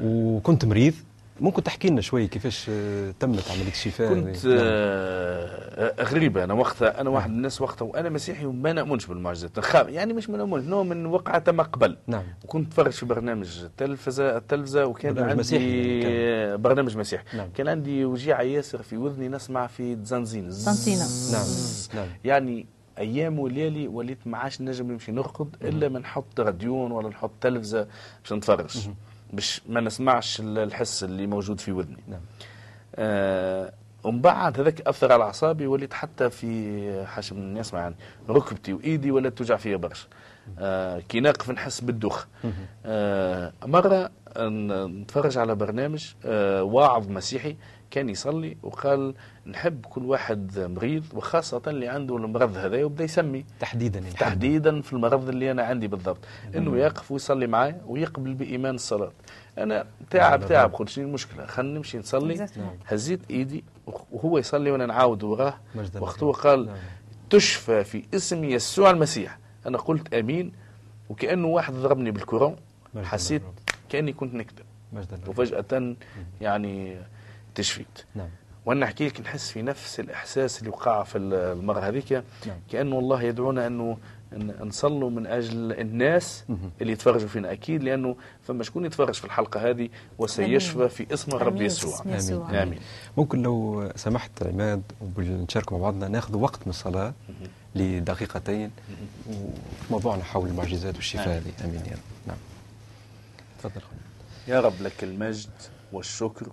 وكنت 0.00 0.64
مريض. 0.64 0.94
ممكن 1.40 1.62
تحكي 1.62 1.88
لنا 1.88 2.00
شوي 2.00 2.26
كيفاش 2.26 2.66
آه، 2.70 3.14
تمت 3.20 3.50
عملية 3.50 3.70
الشفاء؟ 3.70 4.08
كنت 4.08 4.46
نعم. 4.46 4.58
آه 4.60 6.02
غريبة. 6.02 6.44
أنا 6.44 6.54
وقتها 6.54 7.00
أنا 7.00 7.10
واحد 7.10 7.30
من 7.30 7.36
الناس 7.36 7.60
وقتها 7.62 7.84
وأنا 7.84 8.08
مسيحي 8.08 8.46
وما 8.46 8.72
نأمنش 8.72 9.06
بالمعجزات. 9.06 9.50
يعني 9.74 10.12
مش 10.12 10.30
ما 10.30 10.38
نأمنش 10.38 10.64
نوع 10.64 10.82
من 10.82 11.06
وقعة 11.06 11.38
تم 11.38 11.60
قبل 11.60 11.96
نعم. 12.06 12.22
وكنت 12.44 12.66
اتفرج 12.68 12.92
في 12.92 13.06
برنامج 13.06 13.62
التلفزة 13.62 14.36
التلفزة 14.36 14.86
وكان 14.86 15.14
برنامج 15.14 15.30
عندي 15.30 15.40
مسيحي 15.40 16.02
كان. 16.02 16.62
برنامج 16.62 16.96
مسيحي. 16.96 17.36
نعم. 17.36 17.48
كان 17.54 17.68
عندي 17.68 18.04
وجيعه 18.04 18.42
ياسر 18.42 18.82
في 18.82 18.96
وذني 18.96 19.28
نسمع 19.28 19.66
في 19.66 19.98
زنزين 20.04 20.50
زنزينه 20.50 21.04
نعم. 21.32 21.46
نعم. 21.94 22.08
يعني 22.24 22.66
أيام 22.98 23.38
وليالي 23.38 23.88
وليت 23.88 24.18
ما 24.26 24.38
عادش 24.38 24.60
نجم 24.60 24.92
نمشي 24.92 25.12
نرقد 25.12 25.56
إلا 25.62 25.88
ما 25.88 25.98
نحط 25.98 26.40
راديون 26.40 26.92
ولا 26.92 27.08
نحط 27.08 27.30
تلفزة 27.40 27.86
باش 28.22 28.32
نتفرج. 28.32 28.88
باش 29.32 29.62
ما 29.68 29.80
نسمعش 29.80 30.40
الحس 30.40 31.04
اللي 31.04 31.26
موجود 31.26 31.60
في 31.60 31.72
ودني. 31.72 32.02
نعم. 32.08 32.20
آه 32.94 33.72
ومن 34.04 34.20
بعد 34.20 34.60
هذاك 34.60 34.80
أثر 34.80 35.12
على 35.12 35.24
أعصابي 35.24 35.66
وليت 35.66 35.94
حتى 35.94 36.30
في 36.30 37.06
من 37.32 37.56
يسمع 37.56 37.80
يعني 37.80 37.94
ركبتي 38.28 38.72
وإيدي 38.72 39.10
ولات 39.10 39.38
توجع 39.38 39.56
فيا 39.56 39.76
برشا. 39.76 40.06
آه 40.58 41.00
كي 41.00 41.20
ناقف 41.20 41.50
نحس 41.50 41.80
بالدوخ. 41.80 42.26
آه 42.86 43.52
مرة 43.64 44.10
نتفرج 44.38 45.38
على 45.38 45.54
برنامج 45.54 46.12
آه 46.24 46.62
واعظ 46.62 47.08
مسيحي 47.08 47.56
كان 47.92 48.08
يصلي 48.08 48.56
وقال 48.62 49.14
نحب 49.46 49.86
كل 49.86 50.04
واحد 50.04 50.58
مريض 50.58 51.04
وخاصة 51.14 51.62
اللي 51.66 51.88
عنده 51.88 52.16
المرض 52.16 52.56
هذا 52.56 52.84
وبدا 52.84 53.04
يسمي. 53.04 53.44
تحديدا 53.60 54.00
يعني. 54.00 54.12
تحديدا 54.12 54.80
في 54.82 54.92
المرض 54.92 55.28
اللي 55.28 55.50
أنا 55.50 55.62
عندي 55.62 55.88
بالضبط. 55.88 56.18
إنه 56.56 56.76
يقف 56.76 57.12
ويصلي 57.12 57.46
معي 57.46 57.76
ويقبل 57.86 58.34
بإيمان 58.34 58.74
الصلاة. 58.74 59.12
أنا 59.58 59.86
تعب 60.10 60.46
تعب 60.46 60.72
قلت 60.74 60.88
شنو 60.88 61.08
المشكلة؟ 61.08 61.46
خلينا 61.46 61.78
نمشي 61.78 61.98
نصلي. 61.98 62.46
هزيت 62.86 63.20
إيدي 63.30 63.64
وهو 64.12 64.38
يصلي 64.38 64.70
وأنا 64.70 64.86
نعاود 64.86 65.22
وراه. 65.22 65.54
وقت 66.00 66.22
هو 66.22 66.30
قال 66.30 66.66
نعم. 66.66 66.76
تشفى 67.30 67.84
في 67.84 68.04
اسم 68.14 68.44
يسوع 68.44 68.90
المسيح. 68.90 69.38
أنا 69.66 69.78
قلت 69.78 70.14
أمين. 70.14 70.52
وكأنه 71.10 71.48
واحد 71.48 71.74
ضربني 71.74 72.10
بالكرون 72.10 72.56
حسيت 73.02 73.42
كأني 73.88 74.12
كنت 74.12 74.34
نكذب 74.34 74.64
وفجأة 75.28 75.94
يعني 76.40 76.96
تشفيت 77.54 77.98
نعم. 78.14 78.28
وأنا 78.66 78.80
نحكي 78.80 79.06
لك 79.06 79.20
نحس 79.20 79.50
في 79.50 79.62
نفس 79.62 80.00
الإحساس 80.00 80.58
اللي 80.58 80.70
وقع 80.70 81.02
في 81.02 81.18
المرة 81.18 81.80
هذيك 81.80 82.12
نعم. 82.12 82.56
كأنه 82.70 82.98
الله 82.98 83.22
يدعونا 83.22 83.66
أنه 83.66 83.98
نصلوا 84.60 85.10
من 85.10 85.26
أجل 85.26 85.72
الناس 85.72 86.44
اللي 86.80 86.92
يتفرجوا 86.92 87.28
فينا. 87.28 87.52
أكيد 87.52 87.82
لأنه 87.82 88.16
فما 88.42 88.64
شكون 88.64 88.84
يتفرج 88.84 89.14
في 89.14 89.24
الحلقة 89.24 89.70
هذه 89.70 89.88
وسيشفى 90.18 90.88
في 90.88 91.14
اسم 91.14 91.36
الرب 91.36 91.62
يسوع. 91.62 92.02
آمين. 92.02 92.32
آمين. 92.32 92.54
آمين. 92.54 92.78
ممكن 93.16 93.42
لو 93.42 93.88
سمحت 93.96 94.42
عماد 94.42 94.82
ونشارك 95.16 95.72
مع 95.72 95.78
بعضنا 95.78 96.08
ناخذ 96.08 96.36
وقت 96.36 96.60
من 96.66 96.70
الصلاة 96.70 97.12
لدقيقتين 97.74 98.70
وموضوعنا 99.90 100.24
حول 100.24 100.48
المعجزات 100.48 100.96
والشفاء 100.96 101.28
هذه. 101.28 101.52
آمين 101.64 101.82
يا 101.86 101.92
رب. 101.92 101.98
نعم. 102.26 102.36
تفضل 103.58 103.80
يا 104.48 104.60
رب 104.60 104.82
لك 104.82 105.04
المجد. 105.04 105.50
والشكر. 105.92 106.52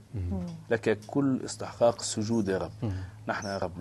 لك 0.71 0.99
كل 1.07 1.41
استحقاق 1.45 1.95
السجود 1.99 2.47
يا 2.47 2.57
رب. 2.57 2.71
نحن 3.27 3.47
يا 3.47 3.57
رب 3.57 3.73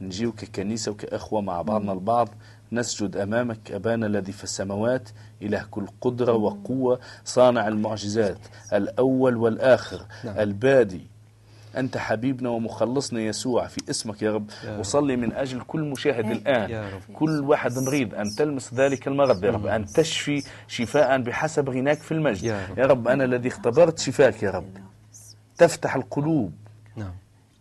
نجيو 0.00 0.32
ككنيسة 0.32 0.92
وكأخوة 0.92 1.40
مع 1.40 1.62
بعضنا 1.62 1.92
البعض 1.92 2.28
نسجد 2.72 3.16
أمامك 3.16 3.72
أبانا 3.72 4.06
الذي 4.06 4.32
في 4.32 4.44
السماوات 4.44 5.08
إله 5.42 5.66
كل 5.70 5.86
قدرة 6.00 6.32
وقوة 6.32 7.00
صانع 7.24 7.68
المعجزات 7.68 8.38
الأول 8.72 9.36
والآخر 9.36 10.06
نعم. 10.24 10.38
البادي 10.38 11.06
أنت 11.76 11.96
حبيبنا 11.96 12.48
ومخلصنا 12.48 13.20
يسوع 13.20 13.66
في 13.66 13.80
اسمك 13.90 14.22
يا 14.22 14.32
رب. 14.32 14.50
يا 14.64 14.78
وصلي 14.78 15.16
من 15.16 15.32
أجل 15.32 15.60
كل 15.60 15.80
مشاهد 15.80 16.30
الآن. 16.30 17.00
كل 17.14 17.40
واحد 17.40 17.78
مريض 17.78 18.14
أن 18.14 18.30
تلمس 18.38 18.74
ذلك 18.74 19.08
المرض 19.08 19.44
يا 19.44 19.50
رب. 19.50 19.66
أن 19.66 19.84
تشفي 19.86 20.42
شفاء 20.68 21.18
بحسب 21.18 21.70
غناك 21.70 21.98
في 21.98 22.12
المجد. 22.12 22.44
يا 22.44 22.86
رب, 22.86 23.08
أنا 23.08 23.24
الذي 23.24 23.48
اختبرت 23.48 23.98
شفاك 23.98 24.42
يا 24.42 24.50
رب. 24.50 24.76
تفتح 25.58 25.94
القلوب. 25.96 26.52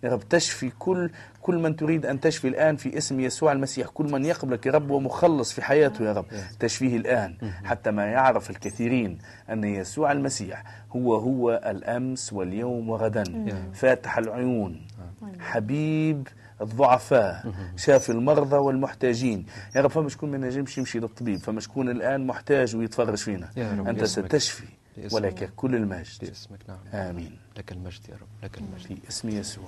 يا 0.04 0.10
رب 0.10 0.30
تشفي 0.30 0.72
كل 0.80 1.10
كل 1.42 1.56
من 1.58 1.76
تريد 1.76 2.06
أن 2.06 2.20
تشفي 2.20 2.48
الآن 2.48 2.76
في 2.76 2.98
اسم 2.98 3.20
يسوع 3.20 3.52
المسيح 3.52 3.88
كل 3.88 4.12
من 4.12 4.26
يقبلك 4.26 4.66
يا 4.66 4.72
رب 4.72 4.90
ومخلص 4.92 5.54
في 5.54 5.62
حياته 5.62 6.06
يا 6.06 6.14
رب. 6.14 6.26
تشفيه 6.60 6.98
الآن 6.98 7.36
حتى 7.64 7.92
ما 7.92 8.06
يعرف 8.06 8.50
الكثيرين 8.50 9.18
أن 9.50 9.64
يسوع 9.64 10.12
المسيح 10.12 10.64
هو 10.96 11.16
هو 11.16 11.62
الأمس 11.66 12.34
واليوم 12.34 12.90
وغدا. 12.90 13.24
فاتح 13.74 14.18
العيون. 14.18 14.82
حبيب 15.40 16.28
الضعفاء. 16.62 17.52
شاف 17.78 18.10
المرضى 18.10 18.56
والمحتاجين. 18.56 19.46
يا 19.76 19.82
رب 19.82 19.90
فما 19.90 20.10
شكون 20.10 20.32
ما 20.32 20.38
نجمش 20.38 20.78
يمشي 20.78 21.00
للطبيب. 21.00 21.40
فما 21.40 21.60
شكون 21.60 21.90
الآن 21.90 22.28
محتاج 22.28 22.76
ويتفرج 22.76 23.18
فينا. 23.18 23.50
أنت 23.90 24.04
ستشفي. 24.04 24.64
ولك 25.12 25.52
كل 25.56 25.76
المجد. 25.76 26.20
باسمك 26.22 26.60
نعم. 26.68 26.78
آمين. 26.94 27.38
لك 27.58 27.72
المجد 27.72 28.10
يا 28.10 28.14
رب 28.14 28.28
لك 28.44 28.58
المجد. 28.58 28.88
في 28.88 28.98
اسم 29.10 29.30
يسوع. 29.30 29.66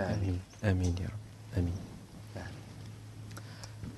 آمين. 0.00 0.40
آمين. 0.64 0.94
يا 1.00 1.06
رب. 1.06 1.58
آمين. 1.58 1.72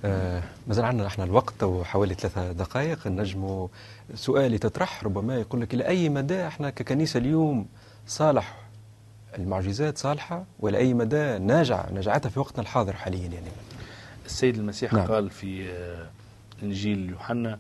آه 0.05 0.43
مازال 0.67 0.85
عندنا 0.85 1.07
إحنا 1.07 1.25
الوقت 1.25 1.63
وحوالي 1.63 2.15
ثلاثة 2.15 2.53
دقائق. 2.53 3.07
نجم 3.07 3.69
سؤال 4.15 4.55
يتطرح 4.55 5.05
ربما 5.05 5.35
يقول 5.37 5.61
لك 5.61 5.75
إلى 5.75 5.87
أي 5.87 6.09
مدى 6.09 6.47
إحنا 6.47 6.71
ككنيسة 6.71 7.19
اليوم 7.19 7.67
صالح 8.07 8.57
المعجزات 9.39 9.99
صالحة 9.99 10.45
وإلى 10.61 10.79
أي 10.79 10.95
مدى 10.95 11.39
ناجع 11.39 11.91
نجعتها 11.91 12.29
في 12.29 12.41
وقتنا 12.41 12.63
الحاضر 12.63 12.93
حاليا 12.97 13.29
يعني؟ 13.29 13.47
السيد 14.27 14.57
المسيح 14.57 14.93
نعم. 14.93 15.07
قال 15.07 15.31
في 15.31 15.71
إنجيل 16.63 17.11
يوحنا 17.11 17.59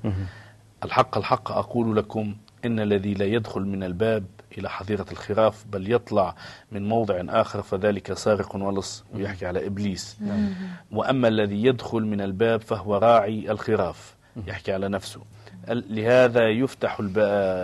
الحق 0.84 1.18
الحق 1.18 1.50
أقول 1.52 1.96
لكم 1.96 2.34
إن 2.64 2.80
الذي 2.80 3.14
لا 3.14 3.24
يدخل 3.24 3.60
من 3.60 3.82
الباب 3.84 4.24
إلى 4.58 4.70
حظيرة 4.70 5.06
الخراف 5.12 5.64
بل 5.72 5.92
يطلع 5.92 6.34
من 6.72 6.88
موضع 6.88 7.22
آخر 7.28 7.62
فذلك 7.62 8.12
سارق 8.12 8.56
ولص 8.56 9.04
ويحكي 9.14 9.46
على 9.46 9.66
إبليس. 9.66 10.16
وأما 10.92 11.28
الذي 11.28 11.64
يدخل 11.64 12.00
من 12.02 12.20
الباب 12.20 12.60
فهو 12.60 12.96
راعي 12.96 13.50
الخراف 13.50 14.14
يحكي 14.46 14.72
على 14.72 14.88
نفسه. 14.88 15.20
لهذا 15.68 16.48
يفتح 16.48 17.00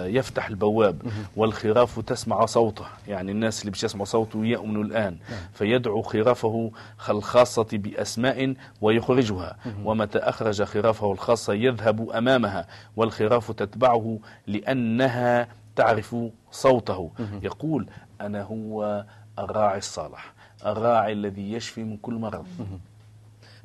يفتح 0.06 0.48
البواب 0.48 1.02
والخراف 1.36 2.00
تسمع 2.00 2.46
صوته. 2.46 2.84
يعني 3.08 3.32
الناس 3.32 3.60
اللي 3.60 3.70
بيش 3.70 3.84
يسمعوا 3.84 4.04
صوته 4.04 4.44
يؤمنوا 4.46 4.84
الآن. 4.84 5.16
فيدعو 5.54 6.02
خرافه 6.02 6.70
الخاصة 7.08 7.66
بأسماء 7.72 8.54
ويخرجها. 8.80 9.56
ومتى 9.84 10.18
أخرج 10.18 10.62
خرافه 10.62 11.12
الخاصة 11.12 11.52
يذهب 11.52 12.10
أمامها 12.10 12.66
والخراف 12.96 13.52
تتبعه 13.52 14.18
لأنها 14.46 15.48
تعرف 15.76 16.16
صوته. 16.50 17.10
يقول 17.42 17.86
أنا 18.20 18.42
هو 18.42 19.04
الراعي 19.38 19.78
الصالح 19.78 20.32
الراعي 20.66 21.12
الذي 21.12 21.52
يشفي 21.52 21.84
من 21.84 21.96
كل 21.96 22.14
مرض. 22.14 22.46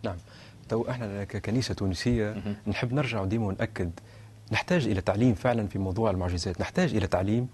نعم. 0.03 0.15
تو 0.69 0.89
إحنا 0.89 1.23
ككنيسه 1.23 1.73
تونسية 1.73 2.35
نحب 2.67 2.93
نرجع 2.93 3.25
ديما 3.25 3.45
ونأكد 3.45 3.91
نحتاج 4.51 4.87
إلى 4.87 5.01
تعليم 5.01 5.33
فعلا 5.33 5.67
في 5.67 5.79
موضوع 5.79 6.11
المعجزات 6.11 6.61
نحتاج 6.61 6.95
إلى 6.95 7.07
تعليم 7.07 7.47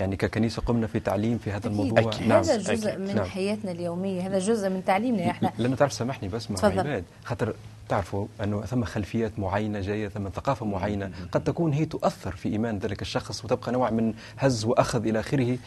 يعني 0.00 0.16
ككنيسة 0.16 0.62
قمنا 0.62 0.86
في 0.86 1.00
تعليم 1.00 1.38
في 1.38 1.52
هذا. 1.52 1.68
الموضوع 1.68 1.98
أكيد. 1.98 2.28
نعم. 2.28 2.38
هذا 2.38 2.56
جزء 2.56 2.88
أكيد. 2.88 3.00
من 3.00 3.14
نعم. 3.14 3.24
حياتنا 3.24 3.70
اليومية 3.70 4.26
هذا 4.26 4.38
جزء 4.38 4.68
من 4.68 4.84
تعليمنا 4.84 5.30
إحنا 5.30 5.52
لأنه 5.58 5.76
تعرف 5.76 5.92
سامحني 5.92 6.28
بس 6.28 6.50
مع 6.50 6.58
عماد 6.62 7.04
خاطر 7.24 7.54
تعرفوا 7.88 8.26
أنه 8.44 8.60
ثم 8.60 8.84
خلفيات 8.84 9.38
معينة 9.38 9.80
جاية 9.80 10.08
ثم 10.08 10.28
ثقافة 10.28 10.66
معينة 10.66 11.10
قد 11.32 11.44
تكون 11.44 11.72
هي 11.72 11.84
تؤثر 11.84 12.36
في 12.36 12.48
إيمان 12.48 12.78
ذلك 12.78 13.02
الشخص 13.02 13.44
وتبقى 13.44 13.72
نوع 13.72 13.90
من 13.90 14.14
هز 14.38 14.64
وأخذ 14.64 15.06
إلى 15.06 15.20
آخره 15.20 15.58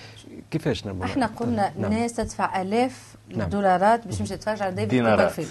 كيفاش 0.51 0.85
نعمل 0.85 1.03
إحنا 1.03 1.25
قلنا 1.25 1.73
نعم. 1.79 1.93
ناس 1.93 2.13
تدفع 2.13 2.61
آلاف 2.61 3.15
نعم. 3.29 3.41
الدولارات 3.41 4.07
باش 4.07 4.17
تمشي 4.17 4.37
تتفرج 4.37 4.61
على 4.61 4.75
ديفيد 4.75 5.03
كوبرفيلد 5.03 5.49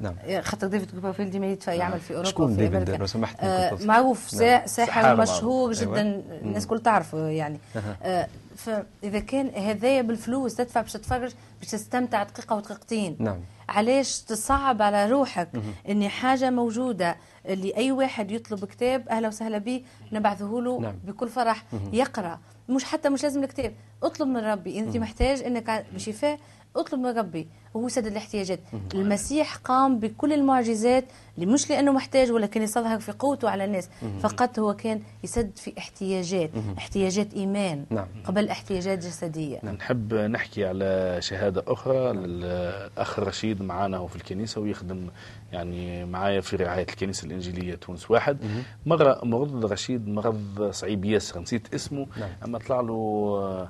نعم. 0.00 0.42
خاطر 0.42 0.66
ديفيد 0.66 0.90
كوبرفيلد 0.90 1.30
ديما 1.30 1.46
يدفع 1.46 1.72
يعمل 1.72 2.00
في 2.00 2.10
أوروبا 2.10 2.28
شكون 2.30 2.56
ديفيد؟ 2.56 2.90
لو 2.90 3.06
سمحت 3.06 3.36
آه 3.40 3.78
معروف 3.84 4.34
نعم. 4.34 4.66
ساحر 4.66 5.16
مشهور 5.16 5.72
جدا. 5.72 6.00
أيوة. 6.02 6.22
الناس 6.42 6.66
كل 6.66 6.80
تعرفه 6.80 7.18
يعني. 7.28 7.58
آه 8.02 8.28
فاذا 8.56 9.18
كان 9.18 9.48
هذايا 9.48 10.02
بالفلوس 10.02 10.54
تدفع 10.54 10.80
باش 10.80 10.92
تتفرج 10.92 11.32
باش 11.60 11.70
تستمتع 11.70 12.22
دقيقة 12.22 12.56
ودقيقتين. 12.56 13.16
نعم. 13.18 13.36
علاش 13.68 14.20
تصعب 14.20 14.82
على 14.82 15.10
روحك 15.10 15.48
ان 15.90 16.08
حاجة 16.08 16.50
موجودة 16.50 17.16
اللي 17.46 17.76
أي 17.76 17.92
واحد 17.92 18.30
يطلب 18.30 18.64
كتاب 18.64 19.08
أهلا 19.08 19.28
وسهلا 19.28 19.58
به 19.58 19.82
نبعثه 20.12 20.60
له 20.60 20.80
نعم. 20.80 20.94
بكل 21.04 21.28
فرح 21.28 21.64
يقرأ. 21.92 22.38
مش 22.68 22.84
حتى 22.84 23.08
مش 23.08 23.22
لازم 23.22 23.44
الكتاب. 23.44 23.74
اطلب 24.02 24.28
من 24.28 24.36
ربي 24.36 24.78
أنت 24.78 24.96
محتاج 24.96 25.42
إنك 25.42 25.86
بشفاء 25.94 26.38
أطلب 26.76 27.00
من 27.00 27.18
ربي 27.18 27.48
وهو 27.74 27.88
سد 27.88 28.06
الاحتياجات. 28.06 28.60
المسيح 28.94 29.56
قام 29.56 29.98
بكل 29.98 30.32
المعجزات 30.32 31.04
اللي 31.34 31.46
مش 31.46 31.70
لأنه 31.70 31.92
محتاج 31.92 32.32
ولكن 32.32 32.62
يظهر 32.62 33.00
في 33.00 33.12
قوته 33.12 33.50
على 33.50 33.64
الناس. 33.64 33.88
فقط 34.20 34.58
هو 34.58 34.74
كان 34.74 35.00
يسد 35.24 35.50
في 35.56 35.72
احتياجات 35.78 36.50
احتياجات 36.78 37.34
إيمان 37.34 37.84
نعم. 37.90 38.06
قبل 38.24 38.48
احتياجات 38.48 38.98
جسدية. 38.98 39.58
نعم. 39.62 39.74
نحب 39.74 40.14
نحكي 40.14 40.64
على 40.64 41.16
شهادة 41.20 41.64
أخرى 41.66 42.12
للأخ 42.12 43.18
رشيد 43.18 43.62
معنا 43.62 43.96
هو 43.96 44.06
في 44.06 44.16
الكنيسة 44.16 44.60
ويخدم 44.60 45.08
يعني 45.52 46.04
معايا 46.04 46.40
في 46.40 46.56
رعاية 46.56 46.86
الكنيسة 46.90 47.26
الإنجيلية 47.26 47.74
تونس 47.74 48.10
واحد. 48.10 48.38
مرة 48.86 49.20
مرض 49.24 49.64
رشيد 49.72 50.08
مرض 50.08 50.70
صعيب 50.70 51.04
ياسر 51.04 51.40
نسيت 51.40 51.74
اسمه. 51.74 52.06
نعم. 52.20 52.30
أما 52.44 52.58
طلع 52.58 52.80
له 52.80 53.68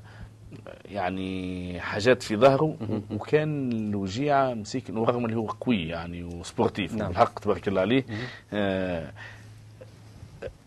يعني 0.84 1.80
حاجات 1.80 2.22
في 2.22 2.36
ظهره 2.36 2.76
وكان 3.10 3.72
الوجيعه 3.72 4.54
مسيك 4.54 4.84
ورغم 4.90 5.24
اللي 5.24 5.36
هو 5.36 5.46
قوي 5.46 5.88
يعني 5.88 6.24
وسبورتيف 6.24 6.94
نعم. 6.94 7.08
بالحق 7.08 7.38
تبارك 7.38 7.68
الله 7.68 7.80
عليه. 7.80 8.04
آه 8.52 9.12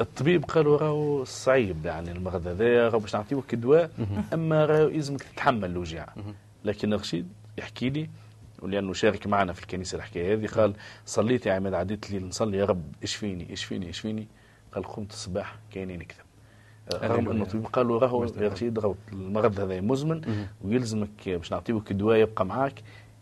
الطبيب 0.02 0.46
قالوا 0.46 0.78
راهو 0.78 1.24
صعيب 1.24 1.86
يعني 1.86 2.12
المرض 2.12 2.48
هذايا 2.48 2.90
راهو 2.90 3.00
باش 3.00 3.16
نعطيوك 3.16 3.56
دواء 3.56 3.92
أما 4.34 4.66
راهو 4.66 4.88
يلزمك 4.90 5.24
تتحمل 5.24 5.72
الوجيعه 5.72 6.14
لكن 6.66 6.94
رشيد 6.94 7.28
يحكي 7.58 7.90
لي 7.90 8.10
ولأنه 8.62 8.94
شارك 8.94 9.28
معنا 9.28 9.54
في 9.54 9.62
الكنيسة 9.62 9.96
الحكاية 9.96 10.34
هذه 10.34 10.48
قال 10.48 10.74
صليت 11.06 11.46
يا 11.46 11.54
عماد 11.54 11.74
عديت 11.74 12.10
الليل 12.10 12.28
نصلي 12.28 12.58
يا 12.58 12.66
رب 12.66 12.84
إشفيني 13.04 13.54
إشفيني 13.54 13.90
إشفيني. 13.90 14.28
قال 14.72 14.84
قمت 14.84 15.12
الصباح 15.12 15.56
كاينين 15.72 16.00
نكذب 16.00 16.27
قالوا 17.74 18.00
راهو 18.00 18.24
يا 18.24 18.48
رشيد 18.48 18.80
راهو 18.80 18.96
المرض 19.14 19.60
هذا 19.60 19.82
مزمن 19.82 20.46
ويلزمك 20.62 21.10
باش 21.30 21.52
نعطيوك 21.52 21.94
دواء 21.94 22.18
يبقى 22.18 22.46
معاك 22.46 22.74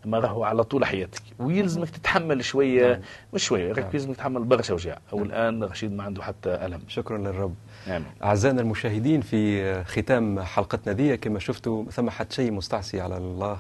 أما 0.05 0.19
راهو 0.19 0.43
على 0.43 0.63
طول 0.63 0.85
حياتك. 0.85 1.21
ويلزمك 1.39 1.89
تتحمل 1.89 2.43
شوية 2.45 2.91
نعم. 2.91 3.01
مش 3.33 3.43
شوية 3.43 3.73
نعم. 3.73 3.89
يلزمك 3.93 4.15
تتحمل 4.15 4.43
برشا 4.43 4.73
وجع. 4.73 4.97
أو 5.13 5.17
نعم. 5.17 5.27
الآن 5.27 5.63
رشيد 5.63 5.91
ما 5.91 6.03
عنده 6.03 6.23
حتى 6.23 6.49
ألم. 6.49 6.81
شكرا 6.87 7.17
للرب. 7.17 7.55
آمين. 7.87 8.05
أعزائنا 8.23 8.61
المشاهدين 8.61 9.21
في 9.21 9.83
ختام 9.83 10.39
حلقتنا 10.39 10.93
دي 10.93 11.17
كما 11.17 11.39
شفتوا 11.39 11.85
ثم 11.91 12.09
حتى 12.09 12.35
شيء 12.35 12.51
مستعصي 12.51 13.01
على 13.01 13.17
الله 13.17 13.57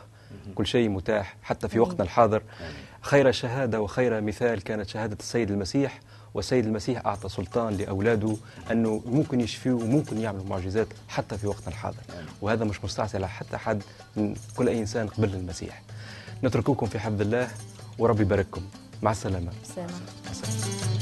كل 0.55 0.65
شيء 0.67 0.89
متاح 0.89 1.35
حتى 1.43 1.67
في 1.67 1.79
وقتنا 1.79 2.03
الحاضر. 2.03 2.41
خير 3.01 3.31
شهادة 3.31 3.81
وخير 3.81 4.21
مثال 4.21 4.61
كانت 4.63 4.89
شهادة 4.89 5.17
السيد 5.19 5.51
المسيح. 5.51 5.99
والسيد 6.35 6.65
المسيح 6.65 7.05
أعطى 7.05 7.29
سلطان 7.29 7.73
لأولاده 7.77 8.35
أنه 8.71 9.01
ممكن 9.05 9.41
يشفيوا 9.41 9.83
وممكن 9.83 10.17
يعملوا 10.21 10.45
معجزات 10.45 10.87
حتى 11.07 11.37
في 11.37 11.47
وقتنا 11.47 11.67
الحاضر 11.67 11.97
وهذا 12.41 12.65
مش 12.65 12.83
مستعصي 12.83 13.17
على 13.17 13.29
حتى 13.29 13.57
حد 13.57 13.83
من 14.15 14.35
كل 14.57 14.69
أي 14.69 14.79
إنسان 14.79 15.07
قبل 15.07 15.33
المسيح 15.33 15.81
نترككم 16.43 16.85
في 16.85 16.99
حفظ 16.99 17.21
الله 17.21 17.47
ورب 17.99 18.21
يبارككم 18.21 18.61
مع 19.03 19.11
السلامة 19.11 19.51
السلامة. 19.63 19.91
السلامة. 20.31 20.94